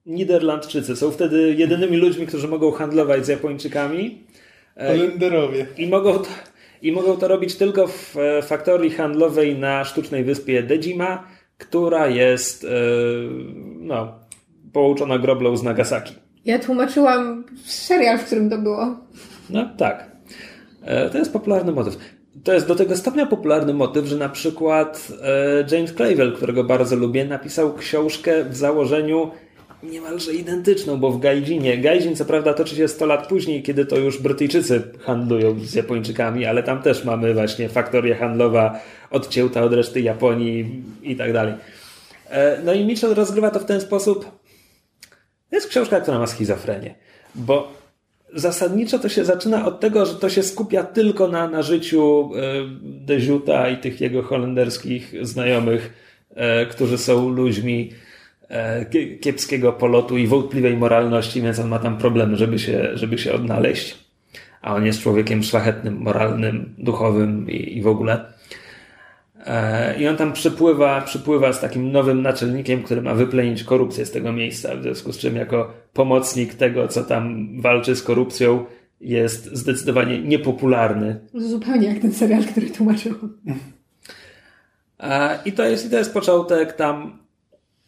[0.07, 4.25] Niderlandczycy są wtedy jedynymi ludźmi, którzy mogą handlować z Japończykami
[4.77, 5.67] e, Holenderowie.
[5.79, 6.29] i mogą to,
[6.83, 11.25] i mogą to robić tylko w e, faktorii handlowej na sztucznej wyspie Dejima,
[11.59, 12.69] która jest e,
[13.81, 14.15] no,
[14.73, 16.15] połączona groblą z Nagasaki.
[16.45, 18.97] Ja tłumaczyłam serial, w którym to było.
[19.51, 20.11] No tak.
[20.83, 21.97] E, To jest popularny motyw.
[22.45, 26.97] To jest do tego stopnia popularny motyw, że na przykład e, James Clavell, którego bardzo
[26.97, 29.31] lubię, napisał książkę w założeniu
[29.83, 31.79] niemalże identyczną, bo w Gaijinie.
[31.79, 36.47] Gaijin co prawda toczy się 100 lat później, kiedy to już Brytyjczycy handlują z Japończykami,
[36.47, 41.55] ale tam też mamy właśnie faktoria handlowa odcięta od reszty Japonii i tak dalej.
[42.31, 44.25] E, No i Mitchell rozgrywa to w ten sposób.
[45.51, 46.95] To jest książka, która ma schizofrenię,
[47.35, 47.78] bo
[48.35, 52.41] zasadniczo to się zaczyna od tego, że to się skupia tylko na, na życiu e,
[52.83, 55.93] Deziuta i tych jego holenderskich znajomych,
[56.35, 57.91] e, którzy są ludźmi
[58.49, 63.19] e, kie- kiepskiego polotu i wątpliwej moralności, więc on ma tam problemy, żeby się, żeby
[63.19, 63.99] się odnaleźć.
[64.63, 68.38] A on jest człowiekiem szlachetnym, moralnym, duchowym i, i w ogóle.
[69.49, 74.11] E, I on tam przypływa, przypływa z takim nowym naczelnikiem, który ma wyplenić korupcję z
[74.11, 78.65] tego miejsca, w związku z czym jako pomocnik tego, co tam walczy z korupcją,
[79.01, 81.21] jest zdecydowanie niepopularny.
[81.35, 83.39] Zupełnie jak ten serial, który tłumaczyłam.
[85.01, 87.19] E, I to jest, i to jest początek tam.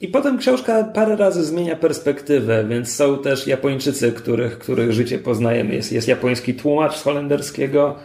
[0.00, 5.74] I potem książka parę razy zmienia perspektywę, więc są też Japończycy, których, których życie poznajemy.
[5.74, 7.96] Jest, jest japoński tłumacz z holenderskiego,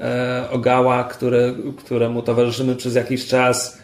[0.00, 3.78] e, Ogawa, który, któremu towarzyszymy przez jakiś czas.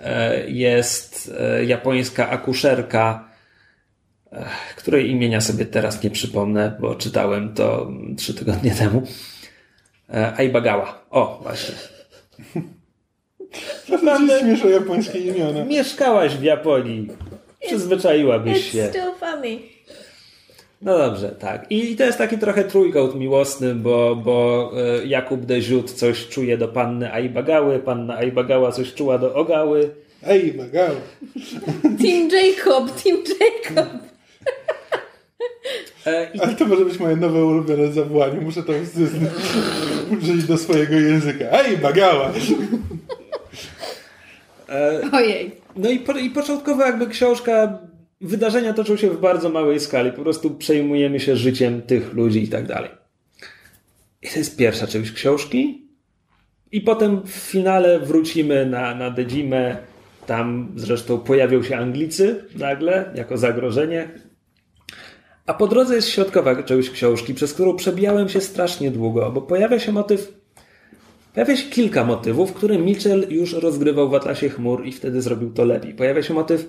[0.00, 3.28] E, jest e, japońska akuszerka,
[4.76, 9.02] której imienia sobie teraz nie przypomnę, bo czytałem to trzy tygodnie temu.
[10.36, 11.06] Aibagawa.
[11.10, 11.74] O, właśnie.
[13.88, 15.64] Naprawdę śmieszą japońskie imiona.
[15.64, 17.08] Mieszkałaś w Japonii.
[17.66, 18.88] Przyzwyczaiłabyś się.
[18.88, 19.73] still funny.
[20.84, 21.66] No dobrze, tak.
[21.70, 26.68] I to jest taki trochę trójkąt miłosny, bo, bo e, Jakub Deziut coś czuje do
[26.68, 29.90] panny Aibagały, panna Aibagała coś czuła do Ogały.
[30.26, 30.94] Ej, bagał.
[31.82, 33.88] Team Jacob, Team Jacob.
[36.06, 38.40] E, I Ale to może być moje nowe ulubione zawołanie.
[38.40, 38.72] Muszę to
[40.18, 41.44] użyć do swojego języka.
[41.50, 42.32] Ej, bagała!
[45.12, 45.50] Ojej.
[45.76, 47.78] No i, po, i początkowo jakby książka,
[48.20, 50.12] wydarzenia toczą się w bardzo małej skali.
[50.12, 52.90] Po prostu przejmujemy się życiem tych ludzi i tak dalej.
[54.22, 55.88] I to jest pierwsza część książki.
[56.72, 59.76] I potem w finale wrócimy na, na Dedzimę.
[60.26, 64.08] Tam zresztą pojawią się Anglicy nagle, jako zagrożenie.
[65.46, 69.78] A po drodze jest środkowa część książki, przez którą przebijałem się strasznie długo, bo pojawia
[69.78, 70.44] się motyw
[71.34, 75.64] Pojawia się kilka motywów, które Mitchell już rozgrywał w Atlasie Chmur i wtedy zrobił to
[75.64, 75.94] lepiej.
[75.94, 76.68] Pojawia się motyw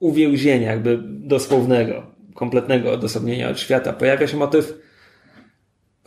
[0.00, 3.92] uwięzienia, jakby dosłownego, kompletnego odosobnienia od świata.
[3.92, 4.78] Pojawia się motyw.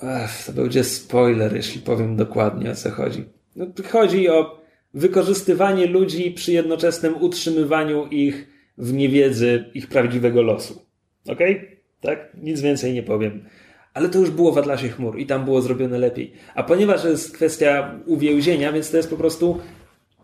[0.04, 3.26] Ech, to będzie spoiler, jeśli powiem dokładnie o co chodzi.
[3.56, 10.86] No, chodzi o wykorzystywanie ludzi przy jednoczesnym utrzymywaniu ich w niewiedzy ich prawdziwego losu.
[11.28, 11.80] Okej?
[12.02, 12.38] Tak?
[12.42, 13.46] Nic więcej nie powiem.
[13.94, 16.34] Ale to już było w Atlasie Chmur i tam było zrobione lepiej.
[16.56, 19.60] A ponieważ jest kwestia uwięzienia, więc to jest po prostu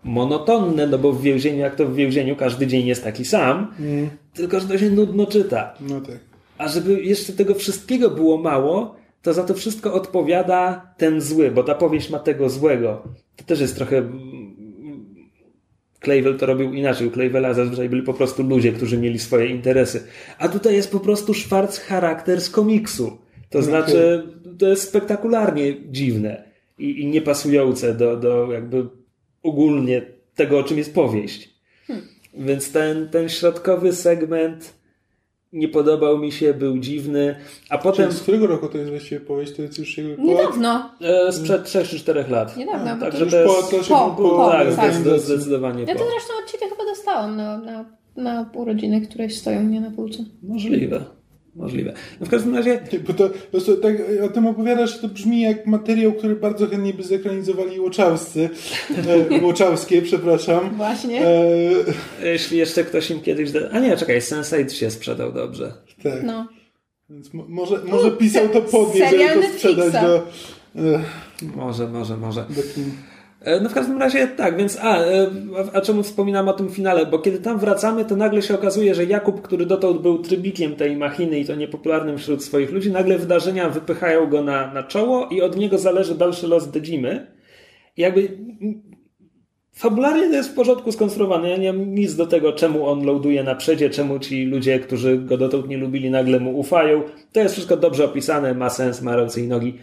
[0.04, 3.74] monotonne, no bo w więzieniu, jak to w więzieniu, każdy dzień jest taki sam,
[4.34, 5.74] tylko że to się nudno czyta.
[5.82, 6.20] No tak.
[6.58, 11.64] A żeby jeszcze tego wszystkiego było mało, to za to wszystko odpowiada ten zły, bo
[11.64, 13.04] ta powieść ma tego złego.
[13.36, 14.10] To też jest trochę.
[16.04, 17.08] Clavel to robił inaczej.
[17.08, 20.04] U Clavela zazwyczaj byli po prostu ludzie, którzy mieli swoje interesy.
[20.38, 23.18] A tutaj jest po prostu Schwarz charakter z komiksu.
[23.50, 24.24] To znaczy,
[24.60, 26.44] to jest spektakularnie dziwne
[26.78, 28.86] i, i niepasujące do, do jakby
[29.44, 30.02] ogólnie
[30.36, 31.50] tego, o czym jest powieść.
[32.34, 34.74] Więc ten, ten środkowy segment
[35.54, 37.36] nie podobał mi się, był dziwny,
[37.70, 39.54] a potem Czyli z którego roku to jest właściwie powieść?
[39.56, 40.90] To jest już się Niedawno.
[41.02, 42.58] e, sprzed 3 czy 4 lat.
[42.58, 44.94] Niedawno, bo Także to już to po jest, Atlasie po- po, po- tak, tak.
[44.94, 49.64] zdecydowanie, zdecydowanie Ja to zresztą od ciebie chyba dostałam na, na, na urodziny, które stoją
[49.64, 50.24] mnie na półce.
[50.44, 51.04] Możliwe.
[51.60, 51.94] Możliwe.
[52.20, 52.80] No w każdym razie...
[53.08, 56.94] Bo to, po prostu tak o tym opowiadasz, to brzmi jak materiał, który bardzo chętnie
[56.94, 58.50] by zekranizowali Łoczałscy.
[59.32, 60.76] E, Łoczałskie, przepraszam.
[60.76, 61.28] Właśnie.
[61.28, 61.44] E,
[62.24, 63.52] Jeśli jeszcze ktoś im kiedyś...
[63.52, 63.60] Da...
[63.72, 65.74] A nie, czekaj, Sense8 się sprzedał dobrze.
[66.04, 66.24] tak.
[66.24, 66.48] No.
[67.10, 70.16] Więc mo, może, może pisał to podnie, żeby serial to sprzedać do...
[70.76, 71.00] E,
[71.56, 72.46] Może, może, może.
[72.50, 72.92] do kin.
[73.42, 75.28] E, No w każdym razie tak, więc a, e,
[75.74, 77.06] a, a czemu wspominam o tym finale?
[77.06, 80.98] Bo kiedy tam wracamy, to nagle się okazuje, że Jakub, który dotąd był trybikiem tej
[80.98, 85.42] machiny i to niepopularnym wśród swoich ludzi, nagle wydarzenia wypychają go na, na czoło i
[85.42, 87.28] od niego zależy dalszy los Dedzimy.
[87.98, 88.38] Jakby
[89.74, 91.50] fabularnie to jest w porządku skonstruowane.
[91.50, 95.18] Ja nie mam nic do tego, czemu on loaduje na przedzie, czemu ci ludzie, którzy
[95.18, 97.04] go dotąd nie lubili, nagle mu ufają.
[97.34, 99.78] To jest wszystko dobrze opisane, ma sens, ma ręce i nogi.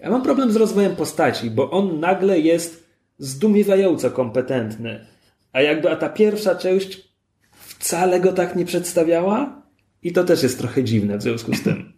[0.00, 2.87] Ja mam problem z rozwojem postaci, bo on nagle jest
[3.18, 5.06] zdumiewająco kompetentny.
[5.52, 7.08] A jakby a ta pierwsza część
[7.52, 9.62] wcale go tak nie przedstawiała
[10.02, 11.92] i to też jest trochę dziwne w związku z tym.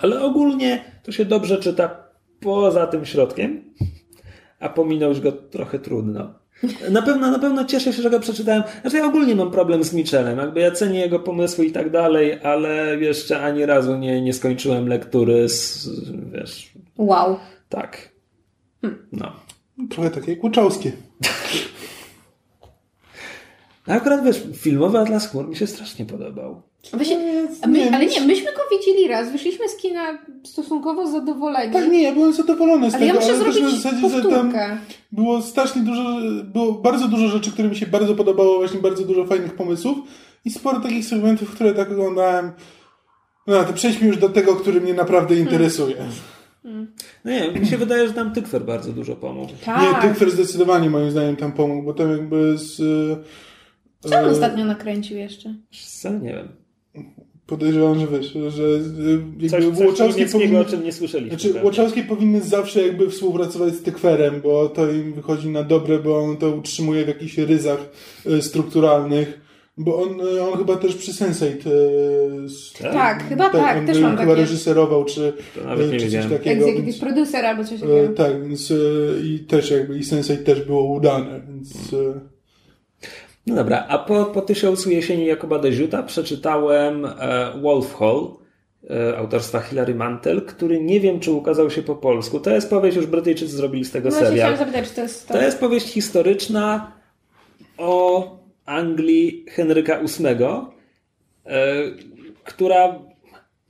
[0.00, 2.04] Ale ogólnie to się dobrze czyta
[2.40, 3.74] poza tym środkiem,
[4.60, 6.34] a pominąć go trochę trudno.
[6.90, 8.62] Na pewno, na pewno cieszę się, że go przeczytałem.
[8.80, 10.38] Znaczy ja ogólnie mam problem z Michelem.
[10.38, 14.88] Jakby ja cenię jego pomysły i tak dalej, ale jeszcze ani razu nie, nie skończyłem
[14.88, 15.88] lektury z,
[16.32, 17.36] wiesz, Wow.
[17.68, 18.10] tak.
[19.12, 19.32] No.
[19.88, 20.92] Trochę takie jak Łoczałskie.
[23.86, 26.62] A akurat wiesz, filmowy Atlas Chmur mi się strasznie podobał.
[26.92, 29.32] Właśnie, a my, ale nie, myśmy go widzieli raz.
[29.32, 31.72] Wyszliśmy z kina stosunkowo zadowoleni.
[31.72, 34.08] Tak, nie, ja byłem zadowolony z ale ja tego, muszę ale też zrobić na zasadzie,
[34.10, 34.78] że tam powtórkę.
[35.12, 36.02] było strasznie dużo,
[36.44, 39.98] było bardzo dużo rzeczy, które mi się bardzo podobało, właśnie bardzo dużo fajnych pomysłów
[40.44, 42.52] i sporo takich segmentów, które tak oglądałem.
[43.46, 45.96] No, to przejdźmy już do tego, który mnie naprawdę interesuje.
[46.64, 49.52] No nie, mi się wydaje, że tam Tykwer bardzo dużo pomógł.
[49.64, 50.04] Tak.
[50.04, 52.76] Nie, Tykwer zdecydowanie moim zdaniem tam pomógł, bo tam jakby z...
[54.00, 55.54] Co on e, ostatnio nakręcił jeszcze?
[56.02, 56.10] Co?
[56.10, 56.48] Nie wiem.
[57.46, 58.62] Podejrzewam, że wiesz, że
[59.50, 60.58] Coś, jakby coś niemieckiego, powinny...
[60.58, 61.30] o czym nie słyszeliśmy.
[61.30, 61.64] Znaczy, pewnie.
[61.64, 66.36] Łoczowskie powinny zawsze jakby współpracować z Tykwerem, bo to im wychodzi na dobre, bo on
[66.36, 67.78] to utrzymuje w jakichś ryzach
[68.26, 69.49] e, strukturalnych.
[69.82, 72.92] Bo on, e, on chyba też przy Sense8 e, Tak?
[72.92, 74.40] Tak, chyba tak, on też e, mam chyba takie.
[74.40, 76.30] reżyserował, czy, To nawet nie czy coś wiedziałem.
[76.30, 76.50] takiego.
[76.64, 78.14] Executive Więc, producer albo coś takiego.
[78.16, 78.72] tak, więc
[79.24, 81.72] i też jakby i Sense8 też było udane, więc
[83.46, 87.06] No dobra, a po, po Tysiącu Jesieni Jakoba Deziuta przeczytałem
[87.62, 88.28] Wolf Hall
[89.16, 92.40] autorstwa Hilary Mantel, który nie wiem, czy ukazał się po polsku.
[92.40, 94.56] To jest powieść, już Brytyjczycy zrobili z tego No serial.
[94.56, 95.34] zapytać, czy to jest to.
[95.34, 96.92] To jest powieść historyczna
[97.78, 98.39] o
[98.70, 100.44] Anglii Henryka VIII,
[101.46, 101.82] e,
[102.44, 102.98] która.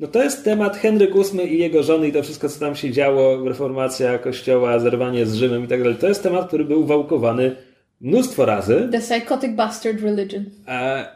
[0.00, 2.90] No to jest temat Henryk VIII i jego żony i to wszystko, co tam się
[2.90, 5.98] działo, reformacja kościoła, zerwanie z Rzymem i tak dalej.
[5.98, 7.56] To jest temat, który był wałkowany
[8.00, 8.88] mnóstwo razy.
[8.92, 10.44] The Psychotic Bastard Religion.
[10.68, 11.06] E,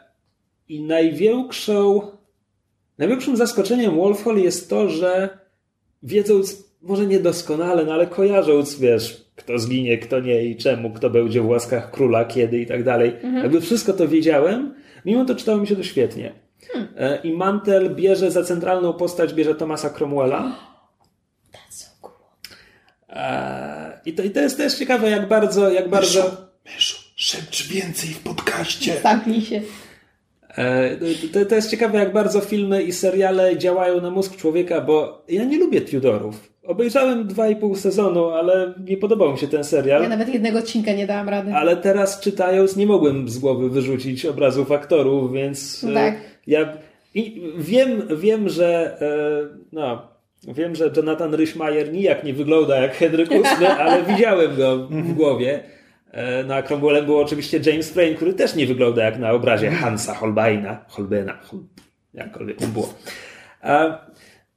[0.69, 2.01] I największą,
[2.99, 5.39] największym zaskoczeniem Wolfhall jest to, że
[6.03, 11.41] wiedząc, może niedoskonale, no ale kojarząc, wiesz, kto zginie, kto nie i czemu, kto będzie
[11.41, 15.67] w łaskach króla, kiedy i tak dalej, jakby wszystko to wiedziałem, mimo to czytało mi
[15.67, 16.33] się to świetnie.
[16.97, 20.41] E, I Mantel bierze za centralną postać, bierze Thomasa Cromwella.
[21.53, 22.15] That's so cool.
[23.09, 26.31] E, I to, I to jest też ciekawe, jak bardzo, jak bardzo...
[26.65, 29.01] Myszu, szepcz więcej w podcaście.
[29.03, 29.63] Zamknij się.
[30.57, 30.97] E,
[31.33, 35.45] To, to jest ciekawe, jak bardzo filmy i seriale działają na mózg człowieka, bo ja
[35.45, 36.54] nie lubię Tudorów.
[36.67, 40.09] Obejrzałem dwa i pół sezonu, ale nie podobał mi się ten Ja serial.
[40.09, 41.55] nawet jednego odcinka nie dałam rady.
[41.55, 46.15] Ale teraz czytając nie mogłem z głowy wyrzucić obrazów aktorów, więc e, Tak.
[46.47, 46.73] ja
[47.15, 50.09] i wiem, wiem, że e, no,
[50.55, 55.61] wiem, że Jonathan Rhys-Meyer nijak nie wygląda jak Henryk VIII, ale widziałem go w głowie.
[56.13, 60.15] E, Na Cromwellem był oczywiście James Frame, który też nie wygląda jak na obrazie Hansa
[60.15, 60.85] Holbeina.
[60.89, 61.61] Holbeina, Hol,
[62.15, 62.95] jakkolwiek to było.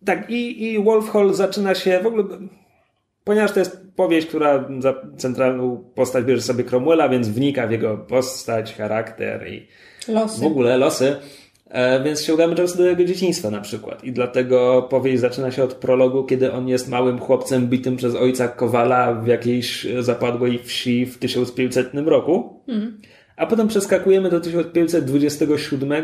[0.05, 2.23] Tak, i, i Wolf Hall zaczyna się w ogóle.
[3.23, 7.97] Ponieważ to jest powieść, która za centralną postać bierze sobie Cromwella, więc wnika w jego
[7.97, 9.67] postać, charakter i
[10.07, 10.41] Losy.
[10.41, 11.15] w ogóle losy.
[11.69, 14.03] E, Więc sięgamy często do jego dzieciństwa na przykład.
[14.03, 18.47] I dlatego powieść zaczyna się od prologu, kiedy on jest małym chłopcem bitym przez ojca
[18.47, 22.59] Kowala w jakiejś zapadłej wsi w 1500 roku.
[23.37, 26.03] A potem przeskakujemy do 1527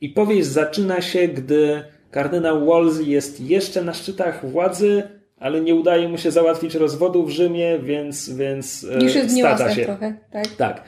[0.00, 1.82] i powieść zaczyna się, gdy
[2.16, 5.02] kardynał Wolsey jest jeszcze na szczytach władzy,
[5.38, 9.74] ale nie udaje mu się załatwić rozwodu w Rzymie, więc, więc e, Już jest niuansach
[9.74, 9.84] się.
[9.84, 10.46] trochę, tak?
[10.46, 10.82] Tak.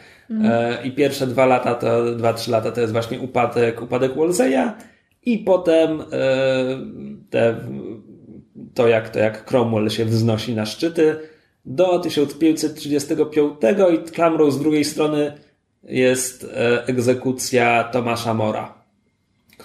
[0.45, 4.73] E, I pierwsze dwa lata, to dwa, trzy lata to jest właśnie upadek, upadek Wolseya
[5.23, 6.05] i potem e,
[7.31, 7.55] te,
[8.75, 11.17] to, jak, to jak Cromwell się wznosi na szczyty
[11.65, 13.55] do 1535
[13.95, 15.33] i klamrą z drugiej strony
[15.83, 16.47] jest
[16.87, 18.78] egzekucja Tomasza Mora,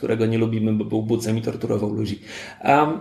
[0.04, 2.20] którego nie lubimy, bo był bucem i torturował ludzi.
[2.64, 3.00] Um,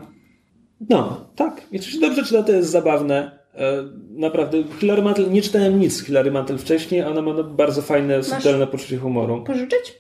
[0.89, 1.63] no, tak.
[1.73, 3.39] I się dobrze czyta, to jest zabawne.
[3.55, 8.23] E, naprawdę, Hilary Mantel, nie czytałem nic z Hilary Mantel wcześniej, ona ma bardzo fajne,
[8.23, 9.45] subtelne poczucie humoru.
[9.45, 9.95] Pożyczyć?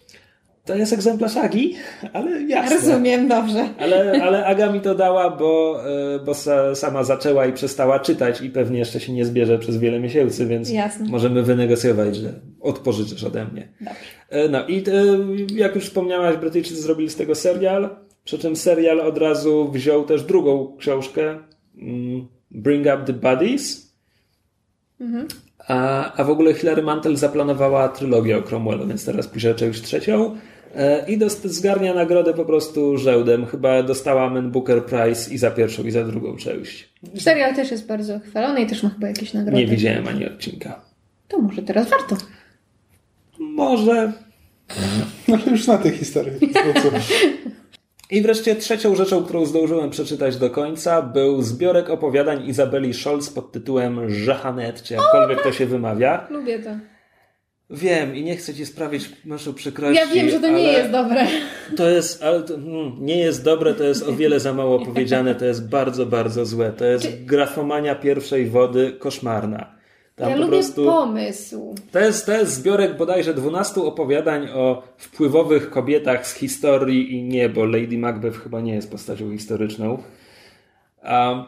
[0.64, 1.74] To jest egzemplarz Agi,
[2.12, 2.76] ale jasne.
[2.76, 3.68] Rozumiem, dobrze.
[3.78, 5.80] Ale, ale Aga mi to dała, bo,
[6.14, 6.34] e, bo
[6.74, 10.70] sama zaczęła i przestała czytać i pewnie jeszcze się nie zbierze przez wiele miesięcy, więc
[10.70, 11.08] Jasne.
[11.08, 13.68] możemy wynegocjować, że odpożyczysz ode mnie.
[13.80, 14.00] Dobrze.
[14.32, 14.84] E, no i
[15.54, 17.88] jak już wspomniałaś, Brytyjczycy zrobili z tego serial,
[18.24, 21.38] przy czym serial od razu wziął też drugą książkę,
[21.78, 23.92] mm, Bring Up the Buddies.
[25.00, 25.28] Mhm.
[25.68, 30.36] A, a w ogóle Hilary Mantel zaplanowała trylogię o Cromwellu, więc teraz pisze już trzecią.
[30.76, 33.46] E, I dost, zgarnia nagrodę po prostu żełdem.
[33.46, 36.92] Chyba dostała Man Booker Prize i za pierwszą, i za drugą część.
[37.18, 39.58] Serial też jest bardzo chwalony i też ma chyba jakieś nagrody.
[39.58, 40.80] Nie widziałem ani odcinka.
[41.28, 42.16] To może teraz warto.
[43.52, 44.12] Może.
[45.28, 46.32] No już na tej historii.
[48.10, 53.52] I wreszcie trzecią rzeczą, którą zdążyłem przeczytać do końca, był zbiorek opowiadań Izabeli Scholz pod
[53.52, 56.26] tytułem Żahanet, czy jakkolwiek to się wymawia.
[56.30, 56.70] Lubię to.
[57.70, 59.96] Wiem i nie chcę ci sprawić naszą przykrości.
[59.96, 61.26] Ja wiem, że to nie jest dobre.
[61.76, 65.34] To jest, ale to, hmm, nie jest dobre, to jest o wiele za mało powiedziane,
[65.34, 66.72] to jest bardzo, bardzo złe.
[66.72, 67.12] To jest Czy...
[67.12, 69.81] grafomania pierwszej wody koszmarna.
[70.16, 71.74] Tam ja po lubię prostu, pomysł.
[71.92, 77.48] To jest, to jest zbiorek bodajże 12 opowiadań o wpływowych kobietach z historii i nie,
[77.48, 80.02] bo Lady Macbeth chyba nie jest postacią historyczną.
[81.04, 81.44] Um,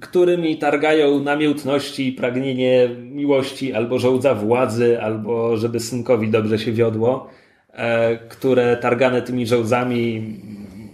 [0.00, 7.28] którymi targają namiętności, pragnienie miłości, albo żołdza władzy, albo żeby synkowi dobrze się wiodło,
[7.72, 10.34] e, które targane tymi żołdzami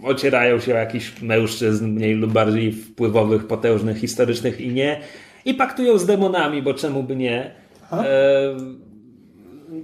[0.03, 5.01] ocierają się o jakichś mężczyzn mniej lub bardziej wpływowych, potężnych, historycznych i nie.
[5.45, 7.51] I paktują z demonami, bo czemu by nie.
[7.91, 8.55] E,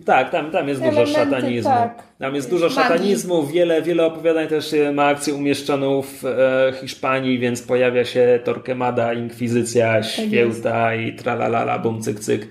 [0.06, 1.72] tak, tam, tam jest Elementy, dużo szatanizmu.
[1.72, 2.04] Tak.
[2.20, 7.62] Tam jest dużo szatanizmu, wiele, wiele opowiadań też ma akcję umieszczoną w e, Hiszpanii, więc
[7.62, 12.48] pojawia się Torquemada, Inkwizycja, tak Święta i tralalala, bum, cyk, cyk.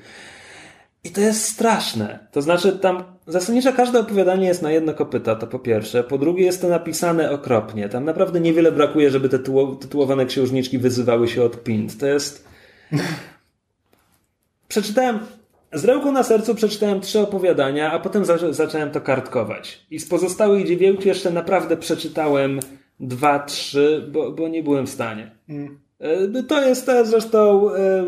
[1.05, 2.19] I to jest straszne.
[2.33, 6.05] To znaczy tam zasadniczo każde opowiadanie jest na jedno kopyta, to po pierwsze.
[6.05, 7.89] Po drugie jest to napisane okropnie.
[7.89, 9.39] Tam naprawdę niewiele brakuje, żeby te
[9.81, 11.99] tytułowane księżniczki wyzywały się od pint.
[11.99, 12.50] To jest...
[14.69, 15.19] Przeczytałem
[15.73, 19.87] z ręką na sercu przeczytałem trzy opowiadania, a potem za zacząłem to kartkować.
[19.91, 22.61] I z pozostałych dziewięciu jeszcze naprawdę przeczytałem
[23.01, 25.31] dwa, trzy, bo, bo nie byłem w stanie.
[25.49, 25.79] Mm.
[26.49, 28.05] To jest to zresztą e,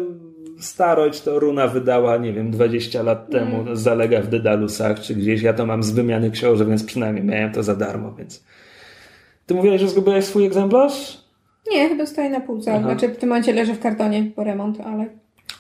[0.58, 3.76] starość, to Runa wydała, nie wiem, 20 lat temu, mm.
[3.76, 5.42] zalega w Dedalusach czy gdzieś.
[5.42, 8.44] Ja to mam z wymiany książek, więc przynajmniej miałem to za darmo, więc...
[9.46, 11.21] Ty mówiłeś, że zgubiłeś swój egzemplarz?
[11.70, 12.74] Nie, chyba stoi na półce.
[12.74, 12.82] Aha.
[12.82, 15.06] Znaczy w tym momencie leży w kartonie po remont, ale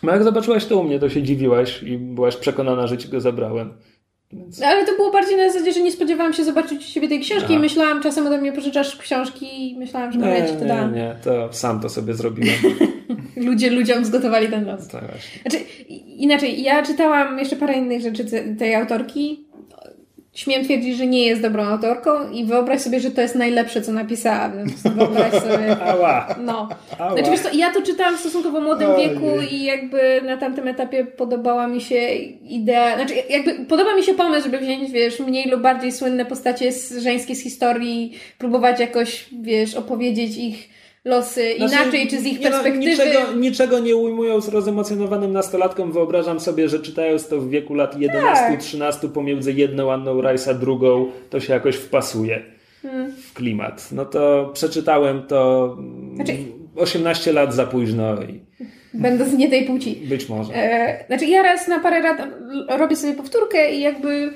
[0.02, 3.20] no jak zobaczyłaś to u mnie, to się dziwiłaś i byłaś przekonana, że ci go
[3.20, 3.72] zabrałem.
[4.32, 4.62] Więc...
[4.62, 7.44] Ale to było bardziej na zasadzie, że nie spodziewałam się zobaczyć u siebie tej książki
[7.44, 7.54] Aha.
[7.54, 10.94] i myślałam, czasem ode mnie pożyczasz książki i myślałam, że nie, ci to dam.
[10.94, 12.56] Nie, nie, to sam to sobie zrobiłem.
[13.36, 14.88] Ludzie ludziom zgotowali ten los.
[14.88, 15.40] Tak właśnie.
[15.40, 15.64] Znaczy,
[16.06, 18.24] inaczej, ja czytałam jeszcze parę innych rzeczy
[18.58, 19.46] tej autorki
[20.34, 23.92] śmiem twierdzić, że nie jest dobrą autorką i wyobraź sobie, że to jest najlepsze, co
[23.92, 24.52] napisała.
[24.96, 25.76] Wyobraź sobie.
[25.90, 26.34] Ała.
[26.40, 26.68] No.
[26.98, 27.12] Ała.
[27.12, 29.08] Znaczy, wiesz co, ja to czytałam w stosunkowo młodym Ojej.
[29.08, 32.08] wieku i jakby na tamtym etapie podobała mi się
[32.48, 36.72] idea, znaczy jakby podoba mi się pomysł, żeby wziąć, wiesz, mniej lub bardziej słynne postacie
[36.72, 40.68] z, żeńskie z historii, próbować jakoś, wiesz, opowiedzieć ich
[41.04, 42.96] losy znaczy, inaczej, czy z ich perspektywy.
[42.96, 47.96] No, niczego, niczego nie ujmując rozemocjonowanym nastolatkom, wyobrażam sobie, że czytając to w wieku lat
[47.96, 49.10] 11-13 tak.
[49.10, 52.42] pomiędzy jedną Anną Rice a drugą, to się jakoś wpasuje
[52.82, 53.12] hmm.
[53.12, 53.92] w klimat.
[53.92, 55.76] No to przeczytałem to
[56.14, 56.32] znaczy,
[56.76, 58.22] 18 lat za późno.
[58.22, 58.40] I...
[58.94, 60.02] Będąc nie tej płci.
[60.06, 60.54] Być może.
[60.54, 62.28] E, znaczy ja raz na parę lat
[62.68, 64.32] robię sobie powtórkę i jakby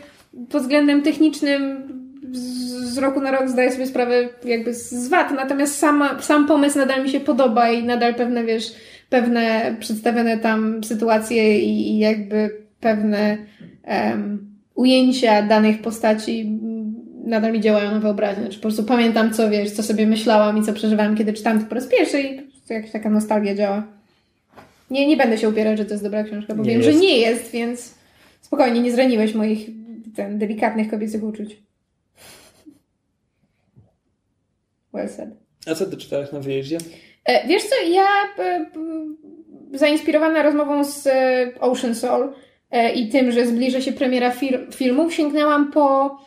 [0.51, 1.89] pod względem technicznym
[2.85, 7.03] z roku na rok zdaję sobie sprawę jakby z wad, natomiast sama, sam pomysł nadal
[7.03, 8.75] mi się podoba i nadal pewne, wiesz,
[9.11, 13.39] pewne przedstawione tam sytuacje i, i jakby pewne
[13.89, 16.59] um, ujęcia danych postaci
[17.27, 18.43] nadal mi działają na wyobraźnię.
[18.43, 21.67] Znaczy, po prostu pamiętam, co wiesz, co sobie myślałam i co przeżywałam, kiedy czytałam to
[21.67, 23.87] po raz pierwszy i jakaś taka nostalgia działa.
[24.91, 26.93] Nie, nie będę się upierać, że to jest dobra książka, bo nie wiem, jest.
[26.93, 27.95] że nie jest, więc
[28.41, 29.67] spokojnie, nie zraniłeś moich
[30.17, 31.57] ten, delikatnych kobiecych uczuć.
[34.97, 35.31] Well said.
[35.67, 36.79] A co ty czytałaś na wyjeździe?
[37.25, 38.07] E, wiesz co, ja
[38.39, 38.67] e,
[39.73, 42.33] zainspirowana rozmową z e, Ocean Soul
[42.95, 46.19] i tym, że zbliża się premiera fil filmów, sięgnęłam po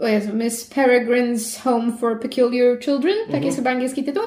[0.00, 3.44] o Jezu, Miss Peregrine's Home for Peculiar Children, taki mhm.
[3.44, 4.22] jest chyba angielski tytuł.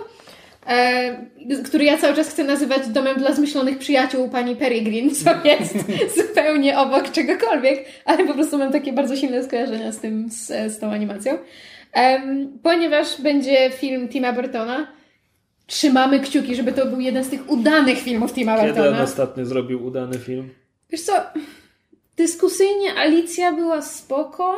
[1.65, 5.75] który ja cały czas chcę nazywać domem dla zmyślonych przyjaciół pani Peregrine, co jest
[6.17, 10.79] zupełnie obok czegokolwiek, ale po prostu mam takie bardzo silne skojarzenia z tym, z, z
[10.79, 11.37] tą animacją.
[11.95, 14.87] Um, ponieważ będzie film Tima Burtona,
[15.67, 18.97] trzymamy kciuki, żeby to był jeden z tych udanych filmów Tima Kiedy Burtona.
[18.97, 20.49] on ostatnio zrobił udany film?
[20.89, 21.13] Wiesz co,
[22.17, 24.55] dyskusyjnie Alicja była spoko,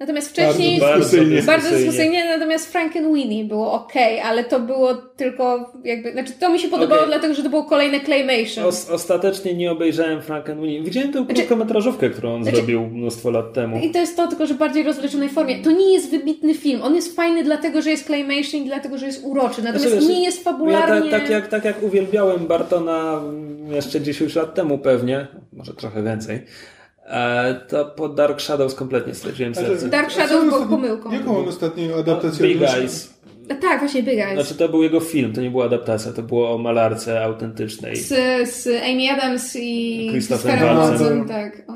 [0.00, 0.80] natomiast wcześniej...
[0.80, 1.42] Bardzo dyskusyjnie.
[1.42, 3.92] Bardzo dyskusyjnie, natomiast Frankenweenie było ok,
[4.24, 6.12] ale to było tylko jakby...
[6.12, 7.10] Znaczy to mi się podobało Okej.
[7.12, 8.64] dlatego, że to było kolejne Claymation.
[8.64, 10.82] Os- ostatecznie nie obejrzałem Frankenweenie.
[10.82, 13.80] Widziałem tę krótkometrażówkę, którą on Znaczy- zrobił mnóstwo lat temu.
[13.80, 15.58] I to jest to, tylko że w bardziej rozwleczonej formie.
[15.62, 16.82] To nie jest wybitny film.
[16.82, 19.62] On jest fajny dlatego, że jest claymation i dlatego, że jest uroczy.
[19.62, 21.10] Natomiast Znaczy, nie jest Ja fabularnie...
[21.10, 26.02] tak, tak, jak, tak jak uwielbiałem Bartona mm, jeszcze 10 lat temu pewnie, może trochę
[26.02, 26.40] więcej,
[27.68, 29.88] to po Dark Shadows kompletnie straciłem serce.
[29.88, 31.12] Dark Shadows był pomyłką.
[31.12, 32.62] Jaką on ostatnią adaptację Big?
[32.62, 33.14] Eyes.
[33.50, 34.34] A Tak, właśnie Big Eyes.
[34.34, 37.96] Znaczy to był jego film, to nie była adaptacja, to było o malarce autentycznej.
[37.96, 38.08] Z,
[38.50, 41.26] z Amy Adams i Christopher Christopherem Waltzem.
[41.26, 41.62] Waltzem, tak.
[41.68, 41.72] O.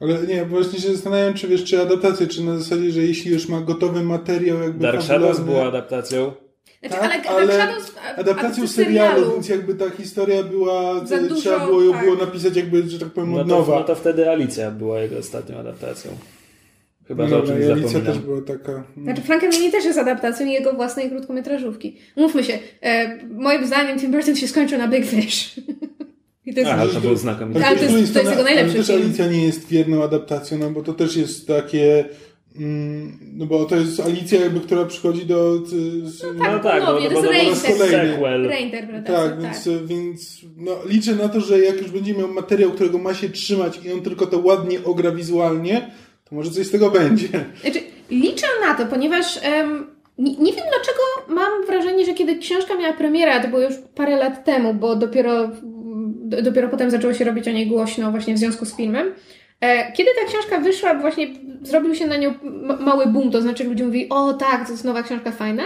[0.00, 3.48] Ale nie, właśnie się zastanawiam, czy wiesz, czy adaptację, czy na zasadzie, że jeśli już
[3.48, 6.32] ma gotowy materiał jakby Dark Shadows była adaptacją.
[6.86, 11.06] Znaczy, Tak, ale, ale Dark Shadows, a- adaptacją a- serialu, więc jakby ta historia była,
[11.06, 12.04] Za e, dużo, trzeba było ją tak.
[12.04, 13.78] było napisać jakby, że tak powiem, No od to, nowa.
[13.78, 16.10] no to wtedy Alicja była jego ostatnią adaptacją.
[17.08, 18.14] Chyba, że o Dobra, czymś i Alicja zapominam.
[18.14, 18.72] też była taka...
[18.72, 18.84] mm.
[19.04, 21.96] Znaczy, Frankenweenie też jest adaptacją jego własnej krótkometrażówki.
[22.16, 25.54] Mówmy się, e, moim zdaniem Tim Burton się skończył na Big Fish.
[26.46, 26.72] I to jest...
[26.72, 27.64] Aha, to był znakomity.
[27.64, 29.02] Ale to jest- z drugiej to jest jego najlepszy ale też film.
[29.02, 32.04] Alicja nie jest wierną adaptacją, no bo to też jest takie...
[32.58, 35.56] Mm, no bo to jest Alicja jakby, która przychodzi do...
[36.04, 38.12] z- No tak, no, ponownie, no, jest to był kolejny.
[38.12, 38.48] sequel.
[38.48, 39.40] Reinterpretacja, Tak, tak.
[39.42, 43.28] więc, więc no, liczę na to, że jak już będzie miał materiał, którego ma się
[43.28, 45.90] trzymać i on tylko to ładnie ogra wizualnie,
[46.30, 47.28] to może coś z tego będzie.
[47.62, 47.80] Znaczy,
[48.10, 49.86] liczę na to, ponieważ em,
[50.18, 54.16] nie, nie wiem dlaczego mam wrażenie, że kiedy książka miała premierę, to było już parę
[54.16, 55.50] lat temu, bo dopiero,
[56.24, 59.06] do, dopiero potem zaczęło się robić o niej głośno właśnie w związku z filmem.
[59.62, 61.26] E, kiedy ta książka wyszła, właśnie
[61.62, 64.84] zrobił się na nią ma- mały boom, to znaczy ludzie mówili, o tak, to jest
[64.84, 65.62] nowa książka, fajna.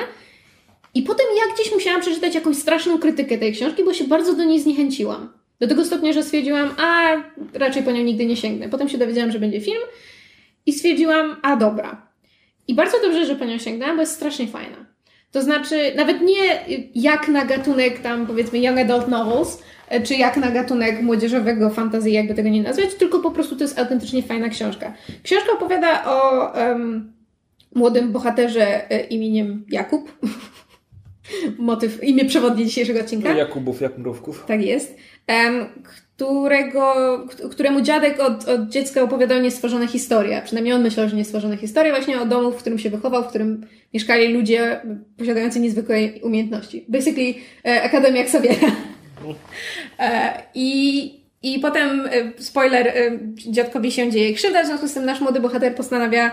[0.95, 4.45] I potem ja gdzieś musiałam przeczytać jakąś straszną krytykę tej książki, bo się bardzo do
[4.45, 5.33] niej zniechęciłam.
[5.61, 7.17] Do tego stopnia, że stwierdziłam, a
[7.55, 8.69] raczej po nią nigdy nie sięgnę.
[8.69, 9.83] Potem się dowiedziałam, że będzie film
[10.67, 12.07] i stwierdziłam, a dobra.
[12.69, 14.77] I bardzo dobrze, że po nią sięgnęłam, bo jest strasznie fajna.
[15.33, 19.63] To znaczy, nawet nie jak na gatunek tam powiedzmy young adult novels,
[20.05, 23.79] czy jak na gatunek młodzieżowego fantasy, jakby tego nie nazwać, tylko po prostu to jest
[23.79, 24.93] autentycznie fajna książka.
[25.23, 27.13] Książka opowiada o em,
[27.75, 30.13] młodym bohaterze y, imieniem Jakub.
[31.59, 33.33] Motyw, imię przewodnie dzisiejszego odcinka.
[33.33, 34.45] Jakubów, jak mrówków.
[34.47, 34.97] Tak jest.
[35.27, 35.67] Em,
[36.17, 36.95] którego,
[37.51, 40.43] któremu dziadek od, od dziecka opowiadał niestworzone historie.
[40.45, 43.67] Przynajmniej on myślał, że niestworzone historie właśnie o domu, w którym się wychował, w którym
[43.95, 44.81] mieszkali ludzie
[45.19, 46.85] posiadający niezwykłe umiejętności.
[46.89, 47.35] Basically
[47.65, 48.71] e, Akademia Xaviera.
[49.99, 55.05] E, I, I potem, e, spoiler, e, dziadkowi się dzieje krzywda, w związku z tym
[55.05, 56.31] nasz młody bohater postanawia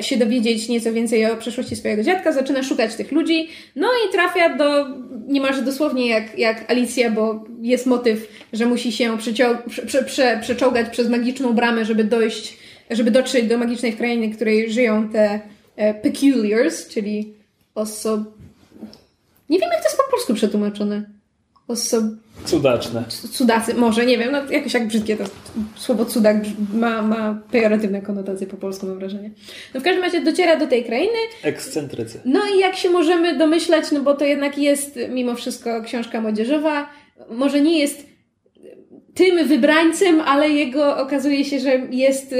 [0.00, 4.56] się dowiedzieć nieco więcej o przeszłości swojego dziadka, zaczyna szukać tych ludzi, no i trafia
[4.56, 4.86] do,
[5.26, 9.32] niemalże dosłownie jak, jak Alicja, bo jest motyw, że musi się prze,
[9.86, 12.56] prze, prze, przeczołgać przez magiczną bramę, żeby dojść,
[12.90, 15.40] żeby dotrzeć do magicznej krainy, w której żyją te
[16.02, 17.34] peculiars, czyli
[17.74, 18.20] osob...
[19.48, 21.02] Nie wiem, jak to jest po polsku przetłumaczone.
[21.72, 22.04] Osob...
[22.44, 23.04] Cudaczne.
[23.32, 25.24] Cudacy, może, nie wiem, no jakoś jak brzydkie to
[25.76, 26.36] słowo cudak
[26.74, 29.30] ma, ma pejoratywne konotacje po polsku, mam wrażenie.
[29.74, 32.20] No w każdym razie dociera do tej krainy, Ekscentrycy.
[32.24, 36.88] no i jak się możemy domyślać, no bo to jednak jest mimo wszystko książka młodzieżowa,
[37.30, 38.06] może nie jest
[39.14, 42.34] tym wybrańcem, ale jego okazuje się, że jest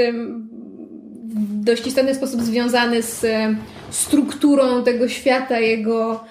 [1.34, 3.26] w dość istotny sposób związany z
[3.90, 6.24] strukturą tego świata, jego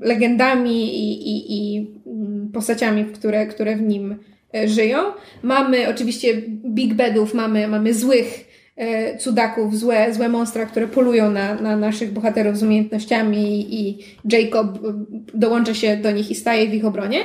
[0.00, 4.16] legendami i, i, i mm, postaciami, które, które w nim
[4.54, 4.98] e, żyją.
[5.42, 11.54] Mamy oczywiście Big Bedów, mamy, mamy złych e, cudaków, złe, złe monstra, które polują na,
[11.54, 13.98] na naszych bohaterów z umiejętnościami i,
[14.32, 14.92] Jacob e,
[15.34, 17.18] dołącza się do nich i staje w ich obronie.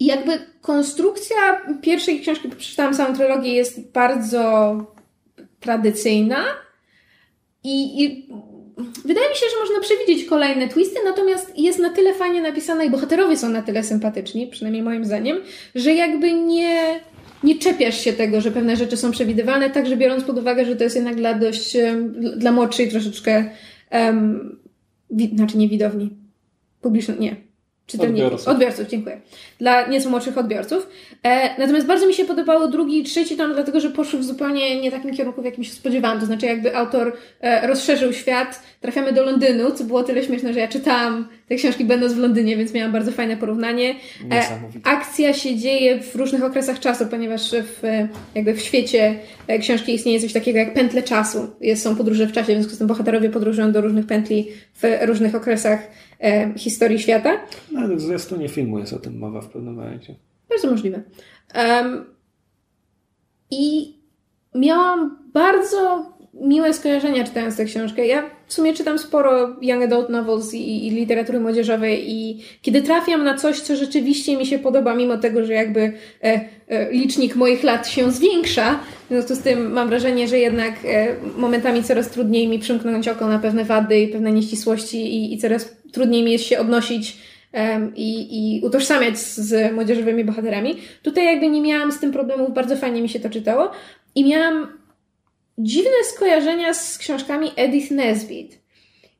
[0.00, 1.36] I jakby konstrukcja
[1.82, 4.76] pierwszej książki, bo przeczytałam samą trylogię, jest bardzo
[5.60, 6.44] tradycyjna
[7.64, 8.28] i, i
[9.04, 12.90] wydaje mi się, że można przewidzieć kolejne twisty, natomiast jest na tyle fajnie napisana i
[12.90, 15.36] bohaterowie są na tyle sympatyczni, przynajmniej moim zdaniem,
[15.74, 17.00] że jakby nie,
[17.42, 20.84] nie czepiasz się tego, że pewne rzeczy są przewidywalne, także biorąc pod uwagę, że to
[20.84, 21.76] jest jednak dla dość,
[22.36, 23.50] dla młodszej troszeczkę,
[23.92, 24.58] um,
[25.10, 26.10] wi- znaczy nie widowni,
[26.80, 27.36] publicznej, nie,
[27.86, 28.48] czytelników, Odbiorców.
[28.48, 29.20] odbiorców, dziękuję.
[29.58, 30.88] Dla nieco młodszych odbiorców.
[31.22, 34.80] E, natomiast bardzo mi się podobało drugi i trzeci tom, dlatego że poszły w zupełnie
[34.80, 36.20] nie takim kierunku, w jakim się spodziewałam.
[36.20, 40.60] To znaczy, jakby autor e, rozszerzył świat, trafiamy do Londynu, co było tyle śmieszne, że
[40.60, 43.94] ja czytałam te książki będąc w Londynie, więc miałam bardzo fajne porównanie.
[44.32, 44.42] E,
[44.84, 49.14] akcja się dzieje w różnych okresach czasu, ponieważ w, e, jakby w świecie
[49.46, 51.50] e, książki istnieje coś takiego jak pętle czasu.
[51.60, 54.48] Jest, są podróże w czasie, w związku z tym bohaterowie podróżują do różnych pętli
[54.82, 55.90] w różnych okresach
[56.24, 57.40] e, historii świata.
[57.72, 60.14] Nawet w zwiastunie filmu jest o tym mowa w pewnym momencie.
[60.48, 61.02] Bardzo możliwe.
[61.54, 62.04] Em,
[63.50, 63.94] I
[64.54, 68.06] miałam bardzo miłe skojarzenia czytając tę książkę.
[68.06, 73.24] Ja w sumie czytam sporo young adult novels i, i literatury młodzieżowej i kiedy trafiam
[73.24, 77.62] na coś, co rzeczywiście mi się podoba, mimo tego, że jakby e, e, licznik moich
[77.62, 82.48] lat się zwiększa, w związku z tym mam wrażenie, że jednak e, momentami coraz trudniej
[82.48, 86.44] mi przymknąć oko na pewne wady i pewne nieścisłości i, i coraz trudniej mi jest
[86.44, 87.16] się odnosić
[87.96, 88.10] i,
[88.58, 90.76] i utożsamiać z, z młodzieżowymi bohaterami.
[91.02, 93.70] Tutaj jakby nie miałam z tym problemów, bardzo fajnie mi się to czytało
[94.14, 94.78] i miałam
[95.58, 98.64] dziwne skojarzenia z książkami Edith Nesbit.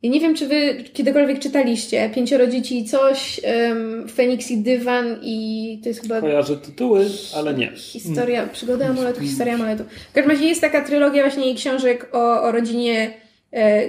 [0.03, 5.18] Ja nie wiem, czy wy kiedykolwiek czytaliście Pięcioro dzieci i coś, um, Feniks i Dywan
[5.22, 7.07] i to jest chyba Kojarzę tytuły,
[7.37, 7.72] ale nie.
[7.77, 9.85] historia, przygoda amuletu, historia amuletu.
[10.11, 13.24] W każdym razie jest taka trylogia właśnie jej książek o, o rodzinie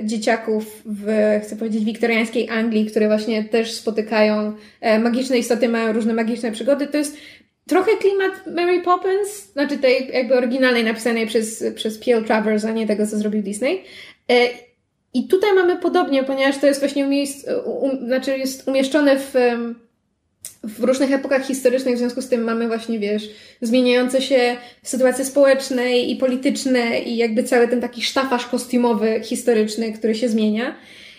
[0.03, 1.07] dzieciaków w,
[1.43, 6.87] chcę powiedzieć, wiktoriańskiej Anglii, które właśnie też spotykają e, magiczne istoty, mają różne magiczne przygody.
[6.87, 7.17] To jest
[7.67, 12.23] trochę klimat Mary Poppins, znaczy tej jakby oryginalnej napisanej przez, przez P.L.
[12.23, 13.83] Travers, a nie tego, co zrobił Disney.
[14.31, 14.47] E,
[15.13, 19.33] I tutaj mamy podobnie, ponieważ to jest właśnie umiejsc, um, znaczy jest umieszczone w,
[20.63, 23.29] w różnych epokach historycznych, w związku z tym mamy właśnie, wiesz,
[23.61, 30.15] zmieniające się sytuacje społeczne i polityczne i jakby cały ten taki sztafaż kostiumowy, historyczny, który
[30.15, 30.75] się zmienia.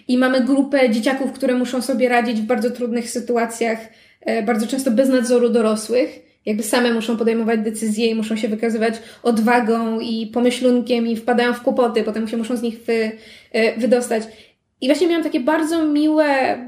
[0.08, 3.78] I mamy grupę dzieciaków, które muszą sobie radzić w bardzo trudnych sytuacjach,
[4.20, 6.26] e, bardzo często bez nadzoru dorosłych.
[6.46, 11.62] Jakby same muszą podejmować decyzje i muszą się wykazywać odwagą i pomyślunkiem i wpadają w
[11.62, 13.12] kłopoty, potem się muszą z nich wy,
[13.52, 14.22] e, wydostać.
[14.80, 16.58] I właśnie miałam takie bardzo miłe,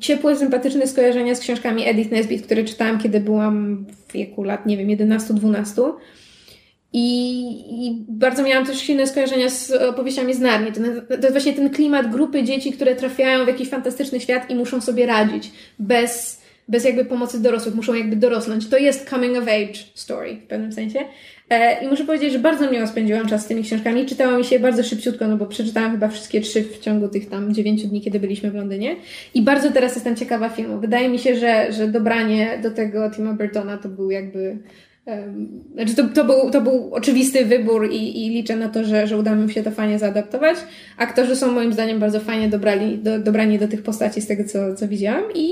[0.00, 4.76] ciepłe, sympatyczne skojarzenia z książkami Edith Nesbit, które czytałam, kiedy byłam w wieku lat, nie
[4.76, 5.92] wiem, 11-12.
[6.92, 7.50] I,
[7.86, 10.72] I bardzo miałam też silne skojarzenia z opowieściami z Narni.
[10.72, 14.54] To, to jest właśnie ten klimat grupy dzieci, które trafiają w jakiś fantastyczny świat i
[14.54, 18.68] muszą sobie radzić bez, bez jakby pomocy dorosłych, muszą jakby dorosnąć.
[18.68, 20.98] To jest coming of age story w pewnym sensie.
[21.50, 24.06] E, I muszę powiedzieć, że bardzo miło spędziłam czas z tymi książkami.
[24.06, 27.54] Czytała mi się bardzo szybciutko, no bo przeczytałam chyba wszystkie trzy w ciągu tych tam
[27.54, 28.96] dziewięciu dni, kiedy byliśmy w Londynie.
[29.34, 30.80] I bardzo teraz jestem ciekawa filmu.
[30.80, 34.58] Wydaje mi się, że, że dobranie do tego Tima Burtona to był jakby
[35.74, 39.16] znaczy to, to, był, to był oczywisty wybór i, i liczę na to, że, że
[39.16, 40.56] uda mi się to fajnie zaadaptować.
[40.96, 44.74] Aktorzy są moim zdaniem bardzo fajnie dobrali, do, dobrani do tych postaci z tego, co,
[44.74, 45.50] co widziałam i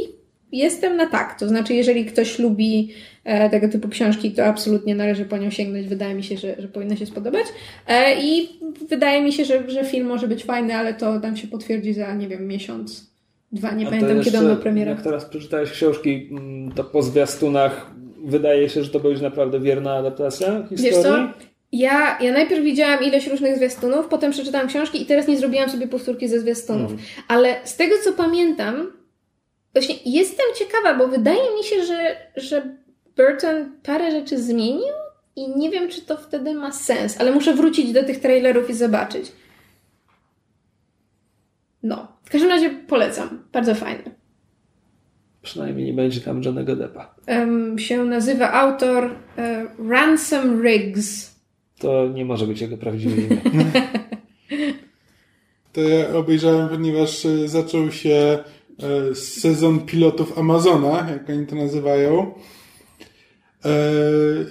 [0.52, 1.38] jestem na tak.
[1.38, 2.92] To znaczy, jeżeli ktoś lubi
[3.24, 5.86] e, tego typu książki, to absolutnie należy po nią sięgnąć.
[5.86, 7.46] Wydaje mi się, że, że powinno się spodobać.
[7.86, 8.48] E, I
[8.88, 12.14] wydaje mi się, że, że film może być fajny, ale to tam się potwierdzi za,
[12.14, 13.10] nie wiem, miesiąc,
[13.52, 13.72] dwa.
[13.72, 14.90] Nie A pamiętam, kiedy on jeszcze, premierę.
[14.90, 17.90] Jak teraz przeczytałeś książki, mm, to po zwiastunach
[18.24, 20.94] wydaje się, że to będzie naprawdę wierna adaptacja historii?
[20.94, 21.28] Wiesz co?
[21.72, 25.88] Ja, ja najpierw widziałam ileś różnych zwiastunów, potem przeczytałam książki i teraz nie zrobiłam sobie
[25.88, 26.90] powtórki ze zwiastunów.
[26.90, 27.04] Mm.
[27.28, 28.92] Ale z tego co pamiętam,
[29.76, 32.76] właśnie jestem ciekawa, bo wydaje mi się, że, że
[33.16, 34.94] Burton parę rzeczy zmienił
[35.36, 38.74] i nie wiem, czy to wtedy ma sens, ale muszę wrócić do tych trailerów i
[38.74, 39.32] zobaczyć.
[41.82, 43.42] No, w każdym razie polecam.
[43.52, 44.14] Bardzo fajny.
[45.42, 47.14] Przynajmniej nie będzie tam Johnego Deppa.
[47.26, 51.36] Em, się nazywa autor e, Ransom Riggs.
[51.78, 53.40] To nie może być jego prawdziwe imię.
[55.72, 58.38] To ja obejrzałem, ponieważ e, zaczął się
[59.14, 62.34] sezon pilotów Amazona, jak oni to nazywają.
[63.64, 63.70] E,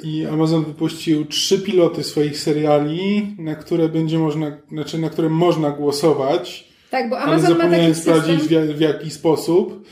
[0.03, 5.71] I Amazon wypuścił trzy piloty swoich seriali, na które będzie można, znaczy na które można
[5.71, 6.67] głosować.
[6.89, 7.95] Tak, bo Amazon ma taki system...
[8.15, 9.85] sprawdzić w, ja- w jaki sposób.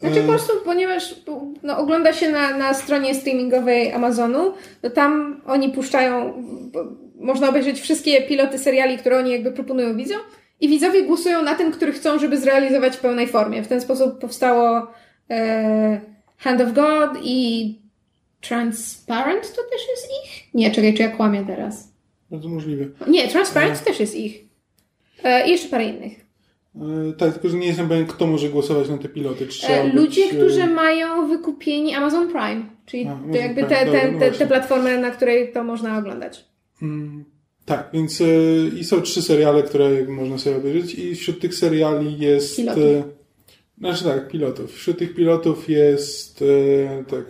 [0.00, 1.14] Znaczy E, po prostu, ponieważ
[1.62, 4.52] no, ogląda się na, na stronie streamingowej Amazonu,
[4.82, 6.32] to tam oni puszczają,
[7.20, 10.18] można obejrzeć wszystkie piloty seriali, które oni jakby proponują widzom
[10.62, 13.62] i widzowie głosują na ten, który chcą, żeby zrealizować w pełnej formie.
[13.62, 14.86] W ten sposób powstało
[15.30, 16.00] e,
[16.38, 17.78] Hand of God i
[18.40, 20.54] Transparent to też jest ich?
[20.54, 21.92] Nie, czekaj, czy ja kłamię teraz?
[22.30, 22.84] No to możliwe.
[23.06, 24.44] Nie, Transparent też jest ich.
[25.24, 26.12] E, I jeszcze parę innych.
[26.76, 29.44] E, tak, tylko że nie jestem pewien, kto może głosować na te piloty.
[29.68, 34.00] E, być, Ludzie, e, którzy mają wykupieni Amazon Prime, czyli A, jakby Prime, te, dobra,
[34.00, 36.44] te, no te, te platformy, na której to można oglądać.
[36.82, 37.24] Mm,
[37.64, 38.24] Tak, więc e,
[38.80, 42.80] i są trzy seriale, które można sobie obejrzeć i wśród tych seriali jest Piloty.
[42.80, 43.02] e,
[43.78, 44.72] Znaczy tak, pilotów.
[44.72, 47.24] Wśród tych pilotów jest e, tak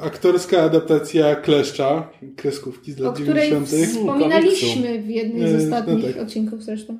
[0.00, 3.90] aktorska adaptacja Kleszcza, kreskówki z lat O której 90.
[3.92, 6.22] wspominaliśmy w jednym z no ostatnich tak.
[6.22, 6.98] odcinków zresztą.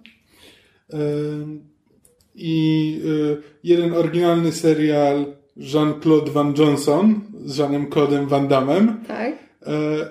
[2.35, 3.01] I
[3.65, 5.27] jeden oryginalny serial
[5.57, 9.33] Jean-Claude Van Johnson z Jeanem Claude'em Van Damme Tak.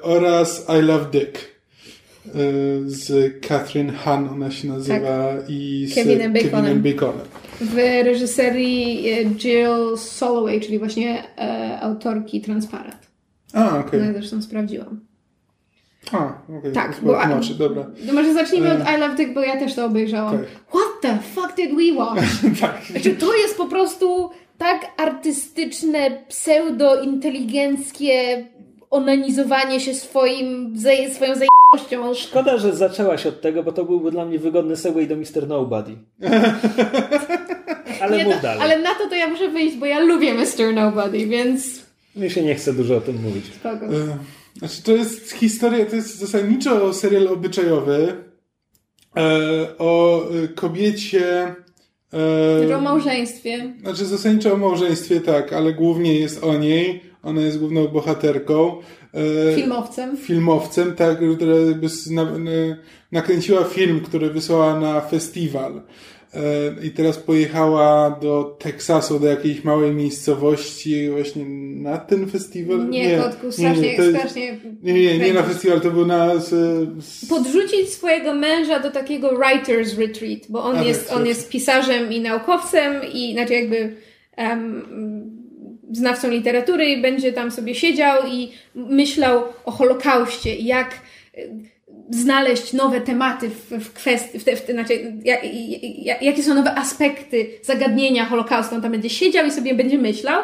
[0.01, 1.58] oraz I Love Dick
[2.85, 6.03] z Catherine Hahn, ona się nazywa, i z Tak.
[6.03, 6.51] Kevinem Baconem.
[6.51, 7.25] Kevinem Baconem.
[7.61, 7.75] W
[8.05, 12.97] reżyserii e, Jill Soloway, czyli właśnie e, autorki Transparent.
[13.53, 13.99] A, okej.
[13.99, 14.99] No, ja zresztą sprawdziłam.
[16.11, 16.71] A, okej.
[16.73, 17.85] Tak, to bo- tłumaczy, dobra.
[18.05, 20.37] No może zacznijmy od I Love Dick, bo ja też to obejrzałam.
[20.37, 20.47] Tak.
[20.67, 22.23] What the fuck did we watch?
[22.61, 22.81] tak.
[22.91, 28.45] Znaczy, to jest po prostu tak artystyczne, pseudo-inteligenckie
[28.89, 30.77] onanizowanie się swoim,
[31.13, 31.49] swoją zajętością.
[32.15, 35.47] Szkoda, że zaczęłaś od tego, bo to byłby dla mnie wygodny segway do Mr.
[35.47, 35.91] Nobody.
[38.01, 38.61] Ale Nie, mów to, dalej.
[38.63, 40.73] ale na to to ja muszę wyjść, bo ja lubię Mr.
[40.73, 41.81] Nobody, więc
[42.15, 43.45] Mi się nie chce dużo o tym mówić.
[43.45, 43.85] spoko.
[43.85, 44.17] E,
[44.57, 48.13] Znaczy, to jest historia, to jest zasadniczo serial obyczajowy
[49.17, 49.21] e,
[49.77, 51.55] o e, kobiecie.
[52.13, 53.73] E, Znaczy o małżeństwie.
[53.81, 57.01] Znaczy, zasadniczo o małżeństwie, tak, ale głównie jest o niej.
[57.23, 58.77] Ona jest główną bohaterką.
[59.13, 60.17] E, Filmowcem.
[60.17, 61.55] filmowcem, tak, która
[63.11, 65.81] nakręciła film, który wysłała na festiwal.
[66.33, 66.41] E,
[66.85, 71.45] I teraz pojechała do Teksasu, do jakiejś małej miejscowości właśnie
[71.75, 72.89] na ten festiwal.
[72.89, 74.59] Nie, kotku, strasznie, jest- strasznie.
[74.83, 76.37] Nie, nie, nie na festiwal, to był na...
[76.37, 76.49] Z,
[77.03, 81.49] z, Podrzucić swojego męża do takiego writer's retreat, bo on, A, jest, tak, on jest
[81.49, 83.95] pisarzem i naukowcem i znaczy jakby
[84.35, 85.38] em,
[85.91, 91.01] znawcą literatury i będzie tam sobie siedział i myślał o Holokauście i jak
[91.37, 91.49] y,
[92.09, 95.39] znaleźć nowe tematy w, w kwestii, w te, w te, znaczy, jak,
[95.97, 98.75] jak, jakie są nowe aspekty zagadnienia Holokaustu.
[98.75, 100.43] On tam będzie siedział i sobie będzie myślał.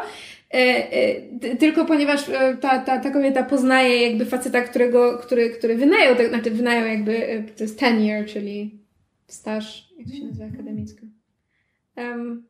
[0.54, 0.58] E,
[0.92, 5.76] e, ty- tylko ponieważ e, ta, ta, ta kobieta poznaje jakby faceta, którego, który, który
[5.76, 8.80] wynajął, tak, znaczy wynajął jakby, e, to jest tenure, czyli
[9.28, 11.02] staż, jak to się nazywa akademicko?
[11.98, 12.48] Um,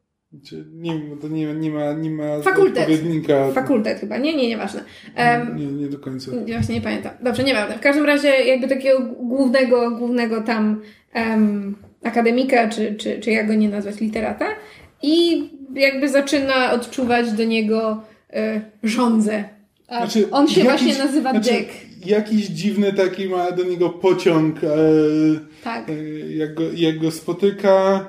[0.74, 2.78] nie wiem, to nie, nie ma, nie ma Fakultet.
[2.90, 3.52] odpowiednika.
[3.52, 4.84] fakultet chyba, nie, nie, nieważne.
[5.18, 6.32] Um, Nie, nie do końca.
[6.48, 7.12] Właśnie nie pamiętam.
[7.22, 7.78] Dobrze, nieważne.
[7.78, 10.82] W każdym razie jakby takiego głównego, głównego tam
[11.14, 14.46] em, akademika, czy, czy, czy jak go nie nazwać, literata
[15.02, 18.02] i jakby zaczyna odczuwać do niego
[18.84, 19.44] żądzę.
[19.88, 21.72] A Znaczy, on się jakiś- właśnie nazywa znaczy, Dick.
[22.06, 24.68] Jakiś dziwny taki ma do niego pociąg, e,
[25.64, 25.90] Tak.
[25.90, 25.94] e,
[26.36, 28.08] jak, go, jak go spotyka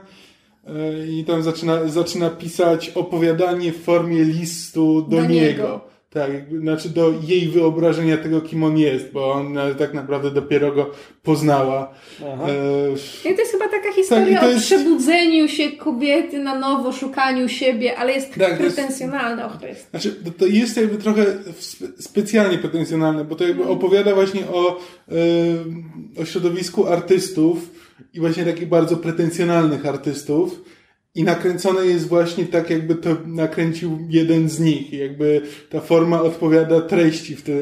[1.09, 5.33] i tam zaczyna, zaczyna pisać opowiadanie w formie listu do, Do niego.
[5.35, 5.81] niego.
[6.11, 10.91] Tak, znaczy do jej wyobrażenia tego, kim on jest, bo ona tak naprawdę dopiero go
[11.23, 11.95] poznała.
[12.35, 12.47] Aha.
[13.25, 16.39] E, I to jest chyba taka historia Tak, i to o jest- przebudzeniu się kobiety
[16.39, 19.47] na nowo, szukaniu siebie, ale jest Tak, to jest- pretensjonalne.
[19.47, 19.91] Och, to jest.
[19.91, 21.27] Znaczy, to, to jest jakby trochę
[21.59, 23.79] spe, specjalnie pretensjonalne, bo to jakby Mhm.
[23.79, 24.79] opowiada właśnie o,
[26.19, 30.63] e, o środowisku artystów i właśnie takich bardzo pretensjonalnych artystów
[31.15, 34.93] i nakręcone jest właśnie tak, jakby to nakręcił jeden z nich.
[34.93, 37.53] Jakby ta forma odpowiada treści w, te,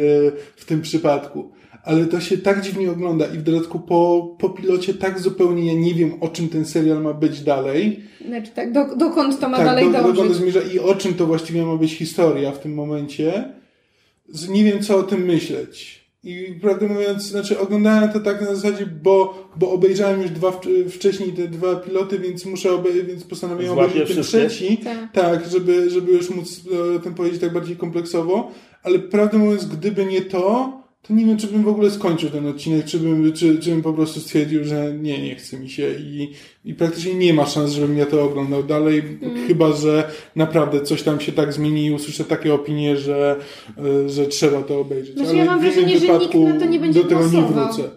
[0.57, 1.53] w tym przypadku.
[1.85, 5.80] Ale to się tak dziwnie ogląda i w dodatku po, po pilocie tak zupełnie ja
[5.80, 8.01] nie wiem, o czym ten serial ma być dalej.
[8.26, 11.26] Znaczy tak, do, dokąd to ma Tak, dalej do, dokąd zmierza i o czym to
[11.26, 13.45] właściwie ma być historia w tym momencie.
[14.28, 16.03] Z- Nie wiem, co o tym myśleć.
[16.25, 20.89] I prawdę mówiąc, znaczy oglądałem to tak na zasadzie, bo, bo obejrzałem już dwa wcz-
[20.89, 24.79] wcześniej te dwa piloty, więc muszę obejrzeć, więc postanowiłem Złapię obejrzeć ten trzeci.
[24.79, 25.12] Tak.
[25.12, 26.61] Tak, żeby, żeby już móc
[26.97, 28.51] o tym powiedzieć tak bardziej kompleksowo.
[28.83, 30.72] Ale prawdę mówiąc, gdyby nie to,
[31.09, 33.82] to nie wiem, czy bym w ogóle skończył ten odcinek, czy bym, czy, czy bym
[33.82, 36.32] po prostu stwierdził, że nie, nie chce mi się i,
[36.64, 39.46] i praktycznie nie ma szans, żebym ja to oglądał dalej, Mm.
[39.48, 43.36] chyba, że naprawdę coś tam się tak zmieni i usłyszę takie opinie, że,
[44.05, 45.14] y, że trzeba to obejrzeć.
[45.14, 47.64] Znaczy, Ale ja mam wrażenie, że nikt na to nie będzie do tego nie głosował.
[47.72, 47.90] wrócę.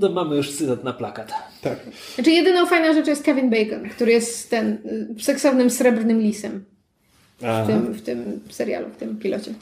[0.00, 1.32] To mamy już cytat na plakat.
[1.62, 1.80] Tak.
[2.14, 4.72] Znaczy jedyną fajną rzeczą jest Kevin Bacon, który jest ten
[5.18, 6.64] y, seksownym srebrnym lisem
[7.40, 7.66] w Aha.
[7.66, 9.54] tym, w tym serialu, w tym pilocie.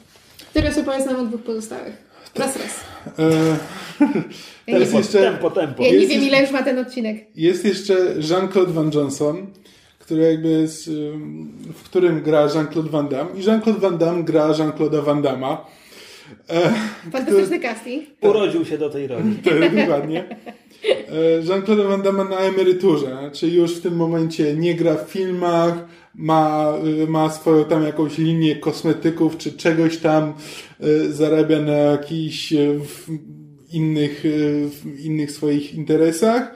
[0.53, 2.10] Teraz opowiedz nam o dwóch pozostałych.
[2.35, 2.79] Raz, raz.
[3.19, 3.57] E,
[4.71, 5.83] Teraz jeszcze- tempo, tempo.
[5.83, 7.17] ja nie wiem, już- ile już ma ten odcinek.
[7.35, 7.93] Jest jeszcze
[8.29, 9.47] Jean-Claude Van Johnson,
[9.99, 14.47] który jakby jest, ym, w którym gra Jean-Claude Van Damme i Jean-Claude Van Damme gra
[14.47, 15.57] Jean-Claude'a Van Damme'a.
[16.49, 16.71] E,
[17.11, 18.03] Fantastyczny casting.
[18.21, 19.35] Urodził się do tej roli.
[19.43, 20.23] to jest dokładnie.
[20.83, 25.73] E, Jean-Claude Van Damme na emeryturze, znaczy już w tym momencie nie gra w filmach,
[26.15, 30.33] ma, y, ma swoją tam jakąś linię kosmetyków czy czegoś tam,
[30.83, 32.79] y, zarabia na jakichś y,
[33.71, 34.23] innych,
[35.03, 36.53] innych swoich interesach.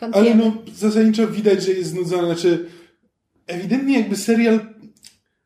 [0.00, 0.44] Ale Tantiemy.
[0.44, 2.66] no, zasadniczo widać, że jest znudzony, znaczy
[3.46, 4.60] ewidentnie jakby serial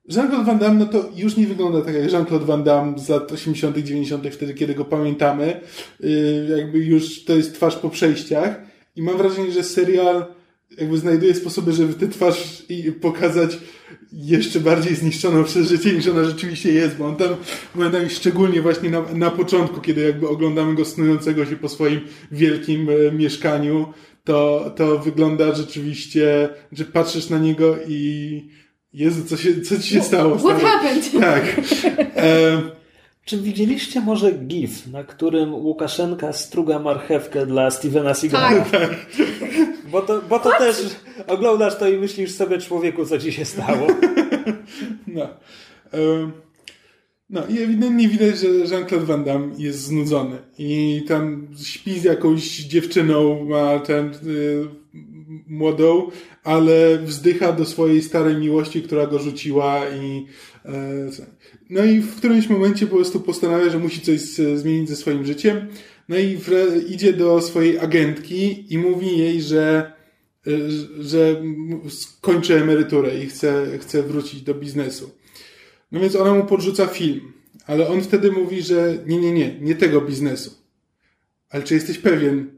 [0.09, 3.33] Jean-Claude Van Damme, no to już nie wygląda tak jak Jean-Claude Van Damme z lat
[3.33, 5.61] 80., 90., wtedy, kiedy go pamiętamy.
[6.01, 8.63] Yy, jakby już to jest twarz po przejściach.
[8.97, 10.27] I mam wrażenie, że serial
[10.79, 13.59] jakby znajduje sposoby, żeby tę twarz i pokazać
[14.13, 17.29] jeszcze bardziej zniszczoną przez życie niż ona rzeczywiście jest, bo on tam
[17.75, 22.01] momentami szczególnie właśnie na, na początku, kiedy jakby oglądamy go snującego się po swoim
[22.33, 23.93] wielkim e, mieszkaniu,
[24.25, 28.43] to, to wygląda rzeczywiście, że patrzysz na niego i
[28.93, 30.39] Jezu, co, się, co ci się stało?
[30.39, 30.73] What stary?
[30.73, 31.13] happened?
[31.21, 31.45] Tak.
[32.17, 32.63] E,
[33.25, 38.65] czy widzieliście może GIF, na którym Łukaszenka struga marchewkę dla Stevena Seagala?
[38.65, 38.91] Tak.
[39.93, 40.77] Bo to, bo to też
[41.27, 43.87] oglądasz to i myślisz sobie, człowieku, co ci się stało.
[45.07, 45.29] No.
[47.31, 52.59] No i ewidentnie widać, że Jean-Claude Van Damme jest znudzony i tam śpi z jakąś
[52.59, 54.67] dziewczyną, ma ten y,
[55.49, 56.11] młodą,
[56.45, 60.27] ale wzdycha do swojej starej miłości, która go rzuciła i
[60.65, 60.73] e,
[61.71, 64.21] no i w którymś momencie po prostu postanawia, że musi coś
[64.55, 65.67] zmienić ze swoim życiem.
[66.13, 66.39] No i
[66.89, 69.93] idzie do swojej agentki i mówi jej, że,
[71.01, 71.43] że
[71.89, 75.11] skończy emeryturę i chce, chce wrócić do biznesu.
[75.93, 77.33] No więc ona mu podrzuca film,
[77.67, 80.55] ale on wtedy mówi, że nie, nie, nie, nie tego biznesu.
[81.51, 82.51] Ale czy jesteś pewien?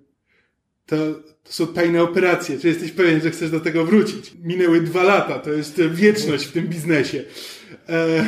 [0.86, 0.96] To,
[1.44, 2.58] to są tajne operacje.
[2.58, 4.32] Czy jesteś pewien, że chcesz do tego wrócić?
[4.42, 7.24] Minęły dwa lata, to jest wieczność w tym biznesie.
[7.88, 8.24] E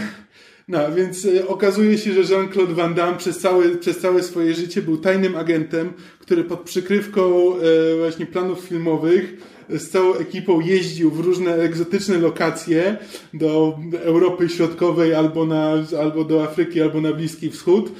[0.68, 4.82] no, więc e, okazuje się, że Jean-Claude Van Damme przez całe, przez całe swoje życie
[4.82, 9.36] był tajnym agentem, który pod przykrywką e, właśnie planów filmowych
[9.70, 12.96] e, z całą ekipą jeździł w różne egzotyczne lokacje
[13.34, 17.92] do Europy Środkowej albo, na, albo do Afryki, albo na Bliski Wschód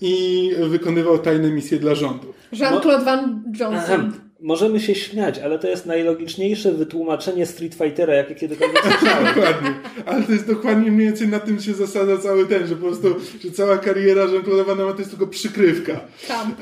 [0.00, 2.34] i wykonywał tajne misje dla rządu.
[2.52, 4.12] Jean-Claude Van Johnson
[4.44, 9.34] możemy się śmiać, ale to jest najlogiczniejsze wytłumaczenie Street Fightera, jakie kiedykolwiek słyszałem.
[9.34, 9.74] dokładnie.
[10.06, 13.16] Ale to jest dokładnie mniej więcej na tym się zasada cały ten, że po prostu,
[13.44, 16.00] że cała kariera Jean-Claude Van Damme to jest tylko przykrywka.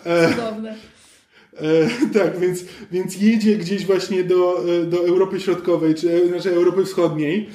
[0.04, 0.74] E, cudowne.
[1.56, 6.84] E, tak, więc, więc jedzie gdzieś właśnie do, e, do Europy Środkowej, czy znaczy Europy
[6.84, 7.48] Wschodniej,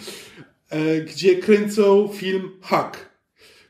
[0.69, 2.97] e, gdzie kręcą film Hack,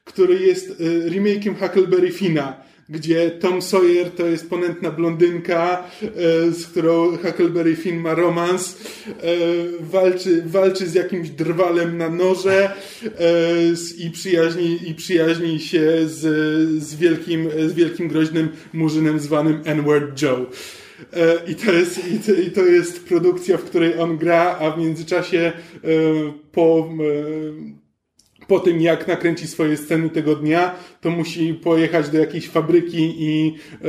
[0.03, 6.67] który jest e, remake'iem Huckleberry Fina gdzie Tom Sawyer to jest ponętna blondynka, e, z
[6.67, 8.77] którą Huckleberry Finn ma romans,
[9.07, 9.13] e,
[9.79, 12.73] walczy, walczy z jakimś drwalem na noże
[13.03, 13.11] e,
[13.97, 16.19] i, przyjaźni, i przyjaźni się z,
[16.83, 20.45] z, wielkim, z wielkim groźnym murzynem zwanym N-Word Joe.
[21.47, 24.79] I to, jest, i, to, I to jest produkcja, w której on gra, a w
[24.79, 25.51] międzyczasie
[26.51, 26.89] po
[28.47, 33.55] po tym, jak nakręci swoje sceny tego dnia, to musi pojechać do jakiejś fabryki i
[33.71, 33.87] e,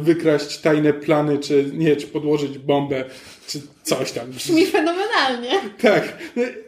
[0.00, 3.04] wykraść tajne plany, czy nie, czy podłożyć bombę,
[3.46, 4.30] czy coś tam.
[4.30, 5.50] Brzmi fenomenalnie.
[5.80, 6.18] Tak.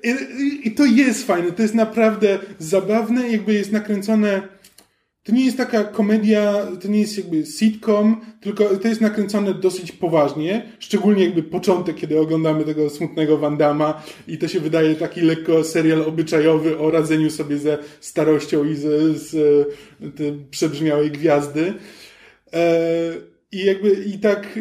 [0.03, 1.53] I, I to jest fajne.
[1.53, 4.42] To jest naprawdę zabawne, jakby jest nakręcone
[5.25, 9.93] to nie jest taka komedia, to nie jest jakby sitcom, tylko to jest nakręcone dosyć
[9.93, 15.64] poważnie, szczególnie jakby początek, kiedy oglądamy tego smutnego Wandama i to się wydaje taki lekko
[15.64, 19.31] serial obyczajowy o radzeniu sobie ze starością i z, z,
[20.01, 21.75] z przebrzmiałej gwiazdy.
[22.53, 23.12] E,
[23.53, 24.59] I jakby i tak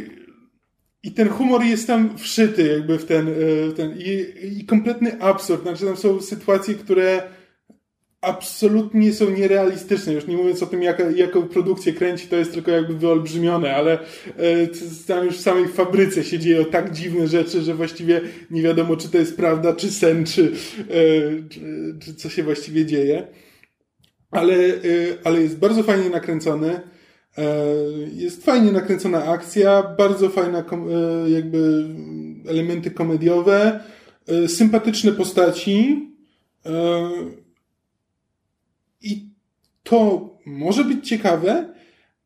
[1.04, 3.32] i ten humor jest tam wszyty jakby w ten, e,
[3.68, 4.26] w ten i,
[4.60, 7.39] i kompletny absurd, znaczy tam są sytuacje, które
[8.22, 10.14] absolutnie są nierealistyczne.
[10.14, 14.00] Już nie mówiąc o tym, jak, jaką produkcję kręci, to jest tylko jakby wyolbrzymione, ale
[14.38, 14.68] e,
[15.08, 19.10] tam już w samej fabryce się dzieją tak dziwne rzeczy, że właściwie nie wiadomo, czy
[19.10, 21.60] to jest prawda, czy sen, czy, e, czy,
[22.00, 23.28] czy co się właściwie dzieje.
[24.32, 24.80] Ale, e,
[25.24, 26.82] ale jest bardzo fajnie nakręcone.
[27.38, 27.66] E,
[28.14, 31.86] jest fajnie nakręcona akcja, bardzo fajna e, jakby
[32.48, 33.80] elementy komediowe,
[34.48, 36.10] sympatyczne postaci
[39.02, 39.30] i
[39.84, 41.74] to może być ciekawe,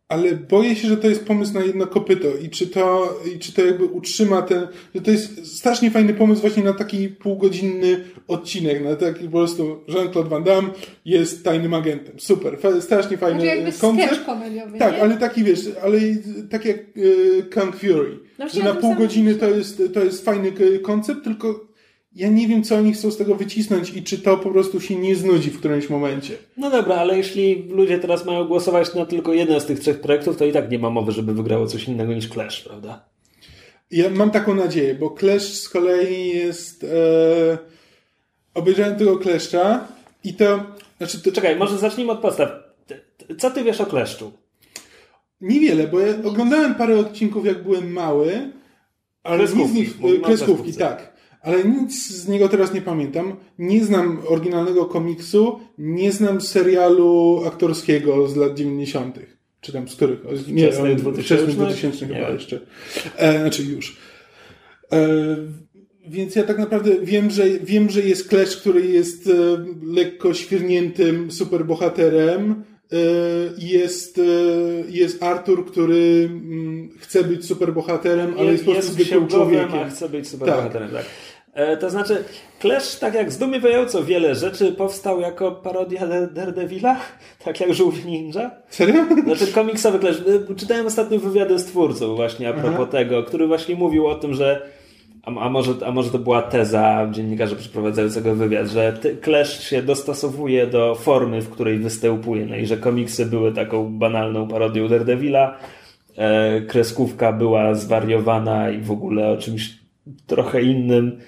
[0.07, 3.53] ale boję się, że to jest pomysł na jedno kopyto i czy to, i czy
[3.53, 8.83] to jakby utrzyma ten, że to jest strasznie fajny pomysł właśnie na taki półgodzinny odcinek,
[8.83, 10.69] na taki po prostu Jean-Claude Van Damme
[11.05, 12.19] jest tajnym agentem.
[12.19, 14.25] Super, strasznie fajny znaczy jakby koncept.
[14.25, 15.01] komediowy, Tak, nie?
[15.01, 15.97] ale taki wiesz, ale
[16.49, 16.81] tak jak e,
[17.53, 20.51] Kung Fury, no, że na pół godziny to jest, to jest fajny
[20.81, 21.72] koncept, tylko
[22.15, 24.95] ja nie wiem, co oni chcą z tego wycisnąć i czy to po prostu się
[24.95, 26.37] nie znudzi w którymś momencie.
[26.57, 30.37] No dobra, ale jeśli ludzie teraz mają głosować na tylko jeden z tych trzech projektów,
[30.37, 33.05] to i tak nie ma mowy, żeby wygrało coś innego niż Clash, prawda?
[33.91, 36.83] Ja mam taką nadzieję, bo Clash z kolei jest...
[36.83, 37.57] E...
[38.53, 39.87] Obejrzałem tego Kleszcza
[40.23, 40.63] i to...
[40.97, 41.31] Znaczy to...
[41.31, 42.49] Czekaj, może zacznijmy od podstaw.
[43.39, 44.31] Co ty wiesz o Kleszczu?
[45.41, 48.51] Niewiele, bo ja oglądałem parę odcinków, jak byłem mały,
[49.23, 49.89] ale nic,
[50.23, 51.12] kreskówki, tak
[51.43, 53.35] ale nic z niego teraz nie pamiętam.
[53.59, 59.19] Nie znam oryginalnego komiksu, nie znam serialu aktorskiego z lat 90.
[59.61, 60.19] Czy tam z których?
[60.47, 62.33] Nie, wczesnych 2000, 2000 chyba Nie.
[62.33, 62.59] jeszcze.
[63.17, 63.97] E, znaczy już.
[64.91, 65.37] E,
[66.07, 69.31] więc ja tak naprawdę wiem, że, wiem, że jest Clash, który jest e,
[69.83, 72.63] lekko świrniętym superbohaterem.
[72.91, 72.95] E,
[73.57, 74.21] jest, e,
[74.89, 79.89] jest Artur, który mm, chce być superbohaterem, ale jest, po prostu zwykłym człowiekiem.
[79.89, 81.01] chce być superbohaterem, tak.
[81.01, 81.32] E,
[81.79, 82.23] To znaczy,
[82.61, 86.95] Clash, tak jak zdumiewająco wiele rzeczy, powstał jako parodia Dare- Daredevila,
[87.45, 88.51] tak jak Żółw Ninja.
[88.69, 89.05] Serio?
[89.23, 90.17] Znaczy komiksowy Clash.
[90.51, 92.85] E, Czytałem ostatnio wywiady z twórcą właśnie a propos Aha.
[92.85, 94.61] tego, który właśnie mówił o tym, że
[95.23, 100.67] a, a, może, a może to była teza dziennikarza przeprowadzającego wywiad, że Clash się dostosowuje
[100.67, 105.57] do formy, w której występuje, no i że komiksy były taką banalną parodią Daredevila,
[106.15, 109.82] e, kreskówka była zwariowana i w ogóle o czymś
[110.27, 111.19] trochę innym.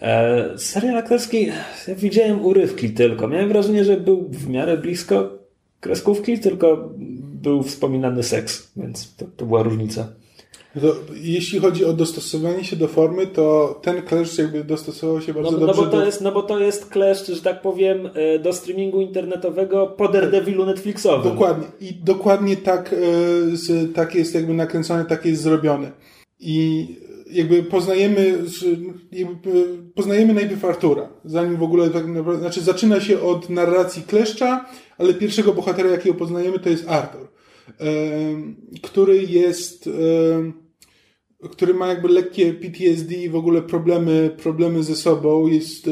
[0.00, 1.46] E, serial aktorski,
[1.88, 3.28] ja widziałem urywki tylko.
[3.28, 5.38] Miałem wrażenie, że był w miarę blisko
[5.80, 6.90] kreskówki, tylko
[7.42, 10.08] był wspominany seks, więc to, to była różnica.
[10.80, 15.50] To, jeśli chodzi o dostosowanie się do formy, to ten Clash jakby dostosował się bardzo
[15.50, 16.06] No, no, dobrze bo to do...
[16.06, 20.66] jest, no bo to jest kleszcz, że tak powiem, e, do streamingu internetowego po Daredevilu
[20.66, 21.32] Netflixowym.
[21.32, 21.66] Dokładnie.
[21.80, 25.92] I dokładnie tak, e, tak jest jakby nakręcone, tak jest zrobione.
[26.40, 26.88] I
[27.36, 28.44] jakby poznajemy,
[29.12, 34.02] jakby e, poznajemy najpierw Artura, zanim w ogóle tak naprawdę, znaczy zaczyna się od narracji
[34.02, 34.66] Kleszcza,
[34.98, 37.28] ale pierwszego bohatera, jakiego poznajemy, to jest Artur,
[38.82, 39.90] który jest,
[41.50, 45.90] który ma jakby lekkie PTSD i w ogóle problemy, problemy ze sobą, jest,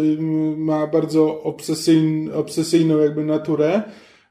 [0.57, 3.83] ma bardzo obsesyjn, obsesyjną jakby naturę,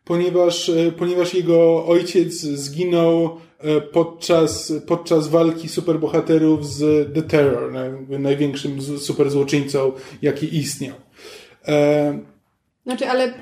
[0.05, 3.37] ponieważ, e, ponieważ jego ojciec zginął
[3.91, 7.71] podczas, podczas walki superbohaterów z The Terror,
[8.19, 9.91] największym superzłoczyńcą,
[10.21, 10.95] jaki istniał.
[11.67, 12.19] E,
[12.85, 13.33] Znaczy, ale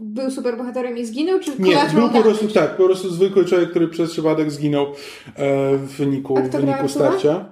[0.00, 3.88] był superbohaterem i zginął, czy nie, był po prostu tak, po prostu zwykły człowiek, który
[3.88, 7.44] przez przypadek zginął e, w wyniku, w wyniku starcia.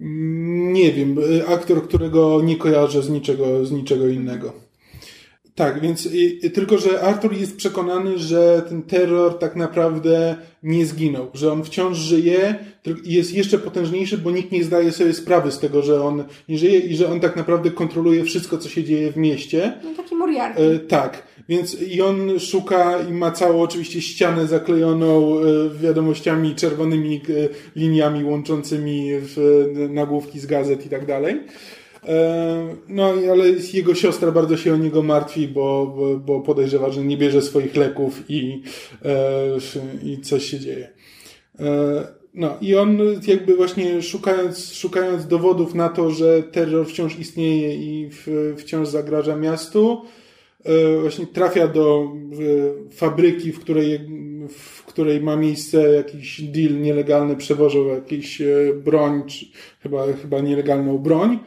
[0.00, 4.63] Nie wiem, e, aktor, którego nie kojarzę z niczego, z niczego innego.
[5.54, 11.30] Tak, więc i, tylko, że Arthur jest przekonany, że ten terror tak naprawdę nie zginął,
[11.34, 12.54] że on wciąż żyje
[13.04, 16.58] i jest jeszcze potężniejszy, bo nikt nie zdaje sobie sprawy z tego, że on nie
[16.58, 19.72] żyje i że on tak naprawdę kontroluje wszystko, co się dzieje w mieście.
[19.84, 20.62] No taki Moriarty.
[20.62, 25.42] E, tak, więc i on szuka i ma całą oczywiście ścianę zaklejoną e,
[25.80, 31.40] wiadomościami, czerwonymi e, liniami łączącymi w, nagłówki z gazet i tak dalej.
[32.06, 35.86] E, No, ale jego siostra bardzo się o niego martwi, bo,
[36.26, 38.62] bo, podejrzewa, że nie bierze swoich leków i,
[39.04, 39.58] e,
[40.04, 40.88] i coś się dzieje.
[41.60, 47.74] E, No i on jakby właśnie szukając, szukając dowodów na to, że terror wciąż istnieje
[47.74, 48.10] i
[48.56, 50.02] wciąż zagraża miastu,
[51.00, 52.12] właśnie trafia do
[52.92, 54.00] fabryki, w której,
[54.94, 58.46] której ma miejsce jakiś deal nielegalny, przewożą jakąś e,
[58.84, 59.22] broń,
[59.80, 61.38] chyba, chyba nielegalną broń.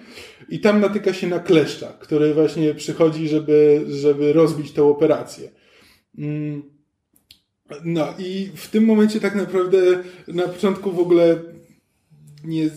[0.50, 5.50] I tam natyka się na kleszcza, który właśnie przychodzi, żeby, żeby rozbić tę operację.
[6.18, 6.64] Mm.
[7.86, 9.78] No i w tym momencie tak naprawdę
[10.28, 11.36] na początku w ogóle
[12.43, 12.70] nie.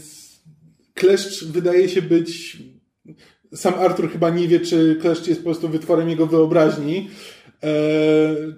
[0.95, 2.59] Kleszcz wydaje się być.
[3.55, 7.11] Sam Arthur chyba nie wie, czy kleszcz jest po prostu wytworem jego wyobraźni,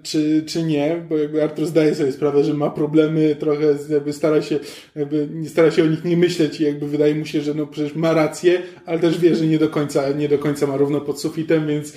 [0.03, 4.41] czy, czy nie, bo jakby Arthur zdaje sobie sprawę, że ma problemy, trochę jakby stara
[4.41, 4.59] się,
[4.95, 7.95] jakby stara się o nich nie myśleć i jakby wydaje mu się, że no przecież
[7.95, 11.21] ma rację, ale też wie, że nie do końca, nie do końca ma równo pod
[11.21, 11.93] sufitem, więc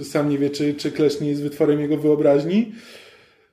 [0.00, 2.72] e, sam nie wie, czy, czy kleszcz nie jest wytworem jego wyobraźni.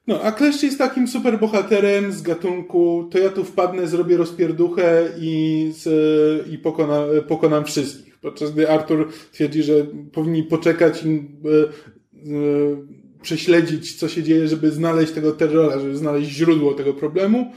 [0.07, 5.09] No, a Kleszcz jest takim super bohaterem z gatunku, to ja tu wpadnę, zrobię rozpierduchę
[5.19, 8.19] i, z, i pokona, pokonam wszystkich.
[8.19, 9.73] Podczas gdy Artur twierdzi, że
[10.13, 11.96] powinni poczekać i e, e,
[13.21, 17.53] prześledzić, co się dzieje, żeby znaleźć tego terrora, żeby znaleźć źródło tego problemu,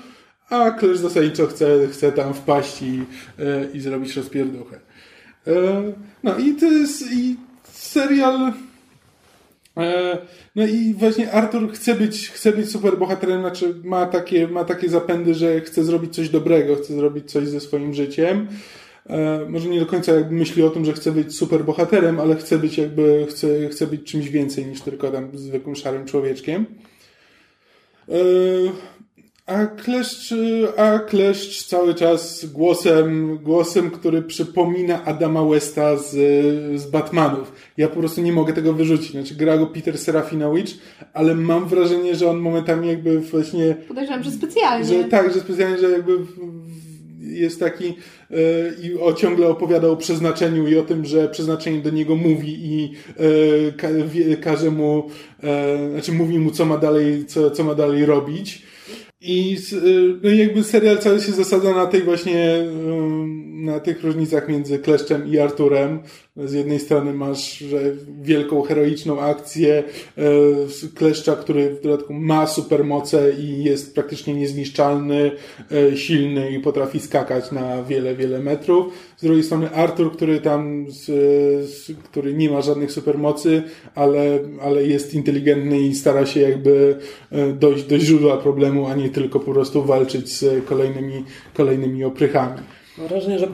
[0.51, 3.03] a Kleszcz zasadniczo chce, chce tam wpaść i,
[3.39, 4.81] e, i zrobić rozpierduchę.
[5.47, 5.83] E,
[6.23, 7.37] no i to jest i
[7.73, 8.53] serial
[9.77, 10.19] E,
[10.57, 14.89] No i właśnie Arthur chce być, chce być super bohaterem, znaczy ma takie, ma takie
[14.89, 18.49] zapędy, że chce zrobić coś dobrego, chce zrobić coś ze swoim życiem.
[19.07, 22.37] E, Może nie do końca jakby myśli o tym, że chce być super bohaterem, ale
[22.37, 26.67] chce być jakby, chce, chce być czymś więcej niż tylko tam zwykłym szarym człowieczkiem.
[28.09, 28.13] E,
[29.47, 30.35] A kleszcz,
[30.77, 36.11] a kleszcz cały czas głosem, głosem, który przypomina Adama Westa z,
[36.81, 37.53] z Batmanów.
[37.77, 39.11] Ja po prostu nie mogę tego wyrzucić.
[39.11, 40.71] Znaczy, gra go Peter Serafinowicz,
[41.13, 44.87] ale mam wrażenie, że on momentami jakby właśnie Podejrzewam, że specjalnie.
[44.87, 46.89] że tak, że specjalnie, że jakby w- w-
[47.21, 48.35] jest taki e,
[48.83, 52.93] i o, ciągle opowiada o przeznaczeniu i o tym, że przeznaczenie do niego mówi i
[53.16, 53.89] e, ka,
[54.43, 55.11] każe mu,
[55.43, 58.62] e, znaczy mówi mu, co ma dalej, co, co ma dalej robić.
[59.21, 59.57] I
[60.23, 62.66] no jakby serial cały się zasadza na tej właśnie,
[63.61, 65.99] na tych różnicach między Kleszczem i Arturem.
[66.37, 67.81] Z jednej strony masz że
[68.23, 69.83] wielką, heroiczną akcję
[70.19, 70.23] e,
[70.95, 75.31] Kleszcza, który w dodatku ma supermoce i jest praktycznie niezniszczalny,
[75.73, 78.93] e, silny i potrafi skakać na wiele, wiele metrów.
[79.17, 81.05] Z drugiej strony Artur, który tam, z,
[81.71, 83.63] z, który nie ma żadnych supermocy,
[83.95, 86.97] ale, ale jest inteligentny i stara się jakby
[87.31, 92.61] e, dojść do źródła problemu, a nie tylko po prostu walczyć z kolejnymi, kolejnymi oprychami.
[93.01, 93.49] Mam wrażenie, że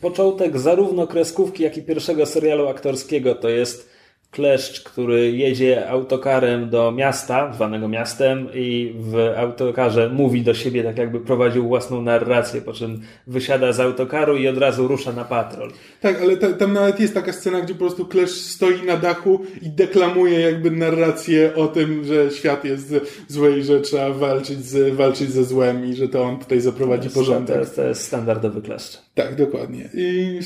[0.00, 3.90] początek zarówno kreskówki, jak i pierwszego serialu aktorskiego to jest
[4.30, 10.98] kleszcz, który jedzie autokarem do miasta, zwanego miastem i w autokarze mówi do siebie tak
[10.98, 15.70] jakby prowadził własną narrację, po czym wysiada z autokaru i od razu rusza na patrol.
[16.00, 19.40] Tak, ale ta, tam nawet jest taka scena, gdzie po prostu kleszcz stoi na dachu
[19.62, 22.94] i deklamuje jakby narrację o tym, że świat jest
[23.28, 27.00] zły i że trzeba walczyć, z, walczyć ze złem i że to on tutaj zaprowadzi
[27.00, 27.54] to jest, porządek.
[27.54, 28.98] To jest, to jest standardowy kleszcz.
[29.14, 29.88] Tak, dokładnie.
[29.94, 30.40] I,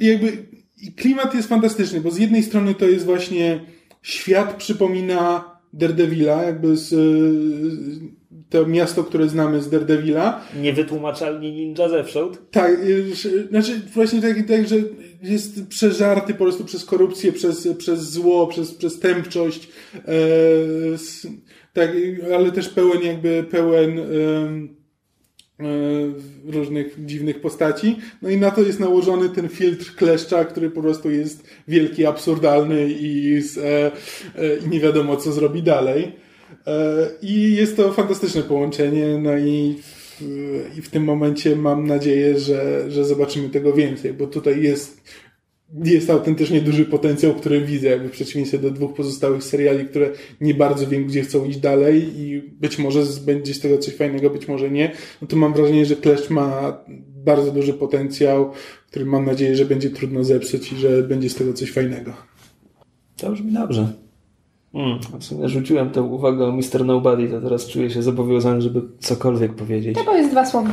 [0.00, 0.32] i jakby
[0.84, 3.60] i klimat jest fantastyczny, bo z jednej strony to jest właśnie
[4.02, 6.94] świat przypomina Daredevila, jakby z,
[8.50, 10.40] to miasto, które znamy z Daredevila.
[10.62, 12.38] Niewytłumaczalni ninja zewsząd.
[12.50, 12.80] Tak,
[13.50, 14.76] znaczy właśnie tak, tak, że
[15.22, 20.10] jest przeżarty po prostu przez korupcję, przez, przez zło, przez, przez tępczość, e,
[21.72, 21.90] tak,
[22.34, 24.04] ale też pełen jakby pełen E,
[26.46, 27.98] różnych dziwnych postaci.
[28.22, 32.88] No i na to jest nałożony ten filtr kleszcza, który po prostu jest wielki, absurdalny
[32.90, 36.12] i, z, e, e, i nie wiadomo, co zrobi dalej.
[36.66, 40.14] E, I jest to fantastyczne połączenie, no i w,
[40.78, 45.00] i w tym momencie mam nadzieję, że, że zobaczymy tego więcej, bo tutaj jest
[45.82, 50.10] jest autentycznie duży potencjał, który widzę, jakby w przeciwieństwie do dwóch pozostałych seriali, które
[50.40, 54.30] nie bardzo wiem, gdzie chcą iść dalej i być może będzie z tego coś fajnego,
[54.30, 54.92] być może nie.
[55.22, 56.78] No to mam wrażenie, że Kleszcz ma
[57.24, 58.50] bardzo duży potencjał,
[58.90, 62.12] który mam nadzieję, że będzie trudno zepsuć i że będzie z tego coś fajnego.
[63.16, 63.92] To brzmi dobrze.
[64.72, 66.84] Hmm, w sumie rzuciłem tę uwagę o Mr.
[66.84, 69.98] Nobody, to teraz czuję się zobowiązany, żeby cokolwiek powiedzieć.
[70.04, 70.70] To jest dwa słowa.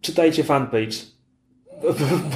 [0.00, 1.13] Czytajcie fanpage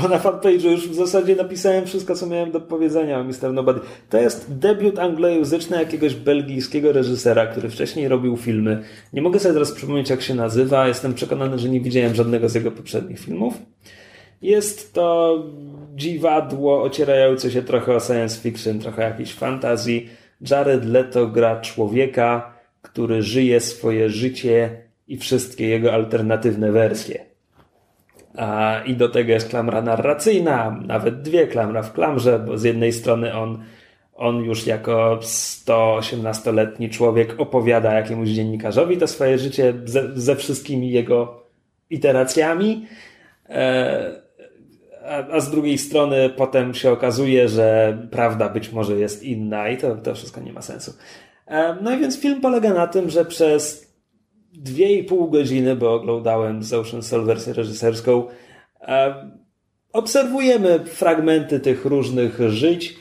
[0.02, 3.52] bo na fanpage'u już w zasadzie napisałem wszystko, co miałem do powiedzenia o Mr.
[3.52, 3.80] Nobody.
[4.10, 8.82] To jest debiut anglojęzyczny jakiegoś belgijskiego reżysera, który wcześniej robił filmy.
[9.12, 10.88] Nie mogę sobie teraz przypomnieć, jak się nazywa.
[10.88, 13.54] Jestem przekonany, że nie widziałem żadnego z jego poprzednich filmów.
[14.42, 15.38] Jest to
[15.96, 20.08] dziwadło ocierające się trochę o science fiction, trochę jakiejś fantazji.
[20.50, 27.27] Jared Leto gra człowieka, który żyje swoje życie i wszystkie jego alternatywne wersje.
[28.86, 33.34] I do tego jest klamra narracyjna, nawet dwie klamra w klamrze, bo z jednej strony
[33.34, 33.64] on,
[34.14, 41.42] on już jako 118-letni człowiek opowiada jakiemuś dziennikarzowi to swoje życie ze, ze wszystkimi jego
[41.90, 42.86] iteracjami,
[43.48, 44.22] e,
[45.04, 49.76] a, a, z drugiej strony potem się okazuje, że prawda być może jest inna i
[49.76, 50.92] to, to wszystko nie ma sensu.
[51.46, 53.87] E, no i więc film polega na tym, że przez
[54.62, 58.24] dwie i pół godziny, bo oglądałem z Ocean wersję reżyserską.
[59.92, 62.96] Obserwujemy fragmenty tych różnych żyć.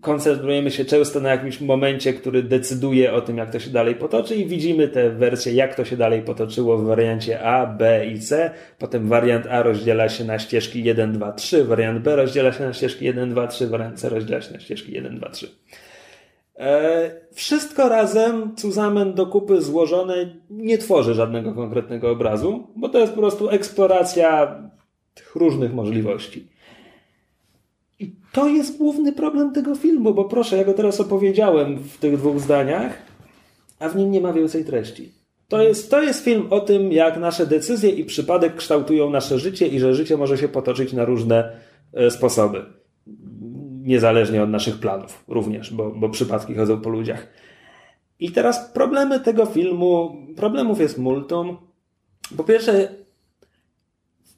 [0.00, 4.36] Koncentrujemy się często na jakimś momencie, który decyduje o tym, jak to się dalej potoczy,
[4.36, 8.50] i widzimy te wersje, jak to się dalej potoczyło w wariancie A, B i C.
[8.78, 12.72] Potem wariant A rozdziela się na ścieżki 1, 2, 3, wariant B rozdziela się na
[12.72, 15.48] ścieżki 1, 2, 3, wariant C rozdziela się na ścieżki 1, 2, 3.
[16.58, 23.12] E, wszystko razem, cuzamen do kupy złożone, nie tworzy żadnego konkretnego obrazu, bo to jest
[23.12, 24.60] po prostu eksploracja
[25.14, 26.48] tych różnych możliwości.
[27.98, 32.16] I to jest główny problem tego filmu, bo proszę, ja go teraz opowiedziałem w tych
[32.16, 32.98] dwóch zdaniach,
[33.78, 35.12] a w nim nie ma więcej treści.
[35.48, 39.66] To jest, to jest film o tym, jak nasze decyzje i przypadek kształtują nasze życie
[39.66, 41.56] i że życie może się potoczyć na różne
[41.92, 42.75] e, sposoby
[43.86, 47.26] niezależnie od naszych planów również, bo, bo przypadki chodzą po ludziach.
[48.20, 51.56] I teraz problemy tego filmu, problemów jest multum.
[52.36, 52.88] Po pierwsze,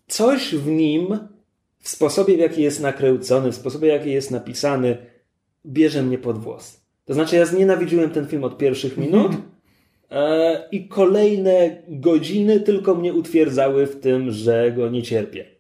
[0.07, 1.19] coś w nim,
[1.81, 4.97] w sposobie w jaki jest nakręcony, w sposobie w jaki jest napisany,
[5.67, 6.81] bierze mnie pod włos.
[7.05, 9.33] To znaczy, ja znienawidziłem ten film od pierwszych minut
[10.11, 15.58] e, i kolejne godziny tylko mnie utwierdzały w tym, że go nie cierpię.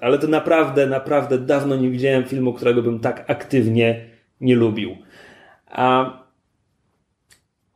[0.00, 4.04] Ale to naprawdę, naprawdę dawno nie widziałem filmu, którego bym tak aktywnie
[4.40, 4.96] nie lubił.
[5.66, 6.18] A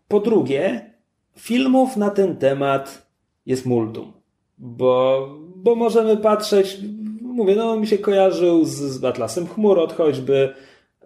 [0.09, 0.91] po drugie,
[1.39, 3.07] filmów na ten temat
[3.47, 4.13] jest multum.
[4.59, 6.79] Bo, bo możemy patrzeć,
[7.23, 10.55] mówię, no on mi się kojarzył z, z Atlasem Chmur od choćby,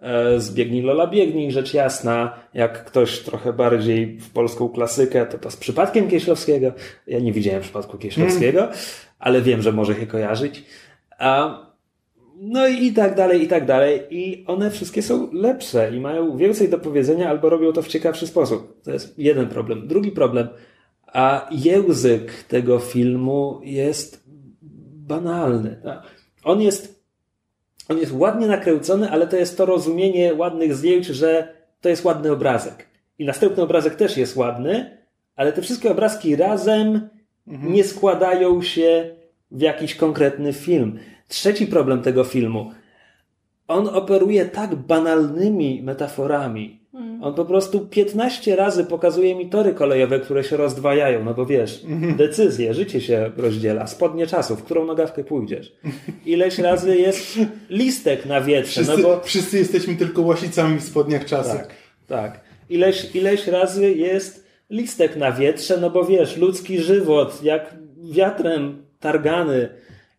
[0.01, 5.37] e, z Biegnij Lola Biegnij, rzecz jasna, jak ktoś trochę bardziej w polską klasykę, to
[5.37, 6.71] to z przypadkiem Kieślowskiego.
[7.07, 8.75] Ja nie widziałem przypadku Kieślowskiego, mm.
[9.19, 10.63] Ale wiem, że może się kojarzyć.
[11.19, 11.59] A,
[12.35, 14.01] no i tak dalej, i tak dalej.
[14.09, 18.27] I one wszystkie są lepsze i mają więcej do powiedzenia albo robią to w ciekawszy
[18.27, 18.81] sposób.
[18.83, 19.87] To jest jeden problem.
[19.87, 20.47] Drugi problem,
[21.07, 24.23] a język tego filmu jest
[25.07, 25.81] banalny.
[26.43, 27.05] On jest,
[27.89, 32.31] on jest ładnie nakręcony, ale to jest to rozumienie ładnych zdjęć, że to jest ładny
[32.31, 32.87] obrazek.
[33.19, 34.97] I następny obrazek też jest ładny,
[35.35, 37.09] ale te wszystkie obrazki razem
[37.47, 37.73] mhm.
[37.73, 39.15] nie składają się
[39.51, 40.99] w jakiś konkretny film.
[41.27, 42.71] Trzeci problem tego filmu.
[43.67, 46.85] On operuje tak banalnymi metaforami.
[46.91, 47.23] Hmm.
[47.23, 51.85] On po prostu 15 razy pokazuje mi tory kolejowe, które się rozdwajają, no bo wiesz,
[51.85, 52.15] mhm.
[52.15, 55.75] decyzje, życie się rozdziela, spodnie czasu, w którą nogawkę pójdziesz.
[56.25, 57.39] Ileś razy jest
[57.69, 58.83] listek na wietrze.
[58.83, 59.21] Wszyscy, no bo...
[59.23, 61.57] wszyscy jesteśmy tylko łasicami w spodniach czasu.
[61.57, 61.75] Tak,
[62.07, 62.39] tak.
[62.69, 69.69] Ileś, ileś razy jest listek na wietrze, no bo wiesz, ludzki żywot jak wiatrem targany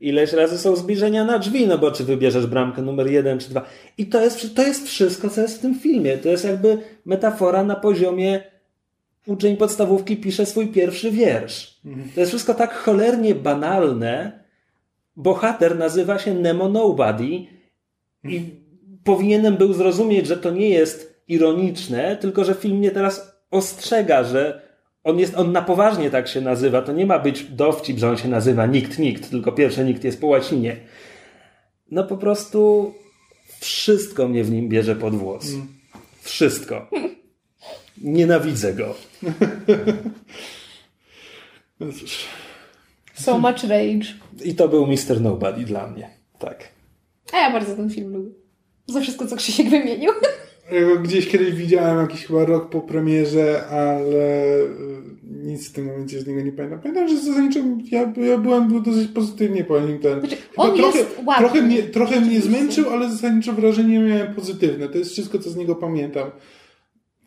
[0.01, 3.65] Ileś razy są zbliżenia na drzwi, no bo czy wybierzesz bramkę numer jeden czy dwa.
[3.99, 6.19] I to jest, to jest wszystko, co jest w tym filmie.
[6.19, 8.41] To jest jakby metafora na poziomie
[9.27, 11.81] uczeń podstawówki pisze swój pierwszy wiersz.
[12.15, 14.45] To jest wszystko tak cholernie banalne.
[15.17, 17.25] Bohater nazywa się Nemo Nobody
[18.25, 18.51] i
[19.05, 24.63] powinienem był zrozumieć, że to nie jest ironiczne, tylko że film mnie teraz ostrzega, że
[25.05, 26.83] on, jest, on na poważnie tak się nazywa.
[26.83, 30.21] To nie ma być dowcip, że on się nazywa nikt, nikt, tylko pierwsze nikt jest
[30.21, 30.77] po łacinie.
[31.91, 32.93] No po prostu
[33.61, 35.49] wszystko mnie w nim bierze pod włos.
[35.49, 35.67] Mm.
[36.23, 36.91] Wszystko.
[38.03, 38.95] Nienawidzę go.
[43.15, 44.15] So much rage.
[44.45, 45.21] I to był Mr.
[45.21, 46.11] Nobody dla mnie.
[46.39, 46.69] Tak.
[47.33, 48.31] A ja bardzo ten film lubię.
[48.87, 50.13] Za wszystko, co Krzysiek wymienił.
[51.03, 54.69] Gdzieś kiedyś widziałem jakiś chyba rok po premierze, ale y,
[55.25, 56.81] nic w tym momencie z niego nie pamiętam.
[56.81, 57.61] Pamiętam, że zasadniczo
[57.91, 59.99] ja, ja byłem dosyć pozytywnie po nim.
[59.99, 64.35] Ten, znaczy, on trochę, jest ładny, trochę, mnie, trochę mnie zmęczył, ale zasadniczo wrażenie miałem
[64.35, 64.89] pozytywne.
[64.89, 66.31] To jest wszystko, co z niego pamiętam.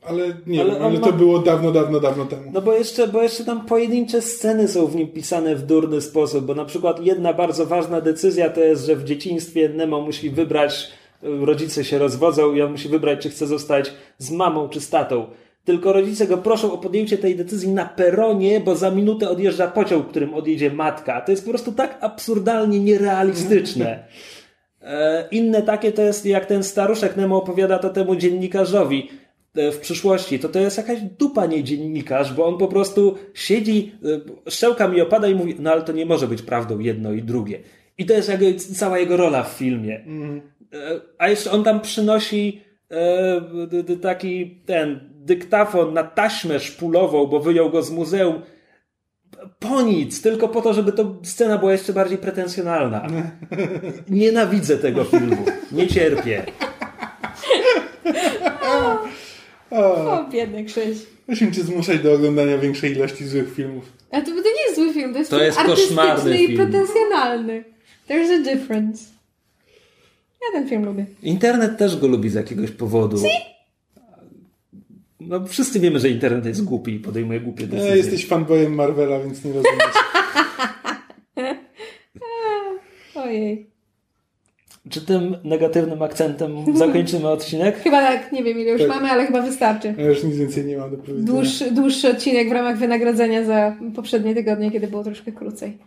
[0.02, 1.12] Ale nie ale, wiem, ale to ma...
[1.12, 2.52] było dawno, dawno, dawno temu.
[2.54, 6.46] No bo jeszcze, bo jeszcze tam pojedyncze sceny są w nim pisane w durny sposób,
[6.46, 10.92] bo na przykład jedna bardzo ważna decyzja to jest, że w dzieciństwie Nemo musi wybrać
[11.22, 15.26] rodzice się rozwodzą i on musi wybrać, czy chce zostać z mamą czy z tatą.
[15.66, 20.08] Tylko rodzice go proszą o podjęcie tej decyzji na peronie, bo za minutę odjeżdża pociąg,
[20.08, 21.22] którym odjedzie matka.
[21.22, 24.00] To jest po prostu tak absurdalnie nierealistyczne.
[24.82, 29.10] E, inne takie to jest, jak ten staruszek Nemo opowiada to temu dziennikarzowi
[29.56, 33.92] e, w przyszłości, to to jest jakaś dupa nie dziennikarz, bo on po prostu siedzi,
[34.46, 37.24] e, szczęka mi opada i mówi, no ale to nie może być prawdą jedno i
[37.24, 37.60] drugie.
[37.98, 40.00] I to jest jakby cała jego rola w filmie.
[40.00, 40.42] Mm.
[41.18, 42.62] A jeszcze on tam przynosi
[42.92, 48.42] e, taki ten dyktafon na taśmę szpulową, bo wyjął go z muzeum.
[49.60, 53.08] Po nic, tylko po to, żeby to scena była jeszcze bardziej pretensjonalna.
[54.10, 55.46] Nienawidzę tego filmu.
[55.72, 56.46] Nie cierpię.
[59.72, 60.98] O, o biedny Krzyś.
[61.28, 63.92] Musimy cię zmuszać do oglądania większej ilości złych filmów.
[64.12, 67.64] A to, to nie jest zły film, to jest, to jest artystyczny i pretensjonalny.
[68.10, 69.19] There's a difference.
[70.42, 71.06] Ja ten film lubię.
[71.22, 73.18] Internet też go lubi z jakiegoś powodu.
[73.18, 73.28] Si?
[75.20, 77.92] No, wszyscy wiemy, że internet jest głupi i podejmuje głupie decyzje.
[77.92, 79.96] Nie, jesteś fanboyem Marvela, więc nie rozumiesz.
[83.16, 83.69] Ojej.
[84.90, 87.78] Czy tym negatywnym akcentem zakończymy odcinek?
[87.78, 88.90] Chyba tak, nie wiem ile już tak.
[88.90, 89.94] mamy, ale chyba wystarczy.
[89.98, 91.26] Ja już nic więcej nie mam do powiedzenia.
[91.26, 95.78] Dłuższy, dłuższy odcinek w ramach wynagrodzenia za poprzednie tygodnie, kiedy było troszkę krócej.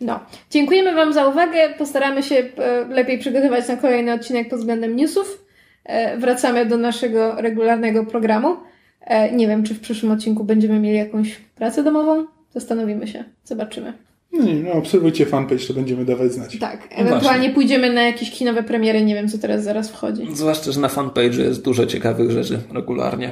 [0.00, 1.58] No, dziękujemy Wam za uwagę.
[1.78, 5.44] Postaramy się e, lepiej przygotować na kolejny odcinek pod względem newsów.
[5.84, 8.56] E, wracamy do naszego regularnego programu.
[9.00, 12.26] E, nie wiem, czy w przyszłym odcinku będziemy mieli jakąś pracę domową.
[12.50, 13.92] Zastanowimy się, zobaczymy.
[14.32, 16.58] Nie, no, obserwujcie fanpage, to będziemy dawać znać.
[16.58, 20.26] Tak, ewentualnie no pójdziemy na jakieś kinowe premiery, nie wiem co teraz zaraz wchodzi.
[20.32, 23.30] Zwłaszcza, że na fanpage jest dużo ciekawych rzeczy regularnie.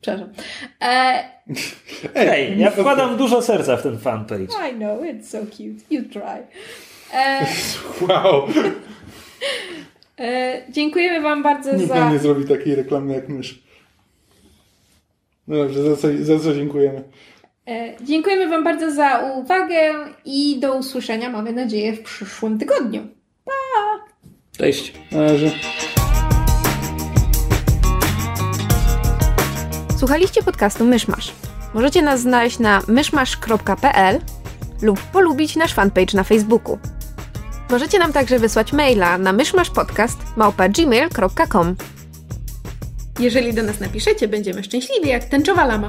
[0.00, 0.32] Przepraszam.
[0.82, 1.24] E...
[2.14, 4.44] Ej, ja wkładam dużo serca w ten fanpage.
[4.70, 5.84] I know, it's so cute.
[5.90, 6.46] You try.
[7.14, 7.46] E...
[8.08, 8.48] Wow.
[10.18, 10.62] E...
[10.70, 12.00] Dziękujemy Wam bardzo Nikt za...
[12.00, 13.62] Nikt nie zrobi takiej reklamy jak mysz.
[15.48, 17.02] No dobrze, za co, za co dziękujemy?
[17.68, 19.92] E, dziękujemy Wam bardzo za uwagę
[20.24, 23.06] i do usłyszenia, mamy nadzieję, w przyszłym tygodniu.
[23.44, 23.52] Pa!
[24.58, 24.92] Cześć.
[25.12, 25.50] Na razie.
[29.98, 31.32] Słuchaliście podcastu Myszmasz.
[31.74, 34.20] Możecie nas znaleźć na myszmasz.pl
[34.82, 36.78] lub polubić nasz fanpage na Facebooku.
[37.70, 41.76] Możecie nam także wysłać maila na myszmaszpodcast.gmail.com
[43.18, 45.88] Jeżeli do nas napiszecie, będziemy szczęśliwi jak tęczowa lama.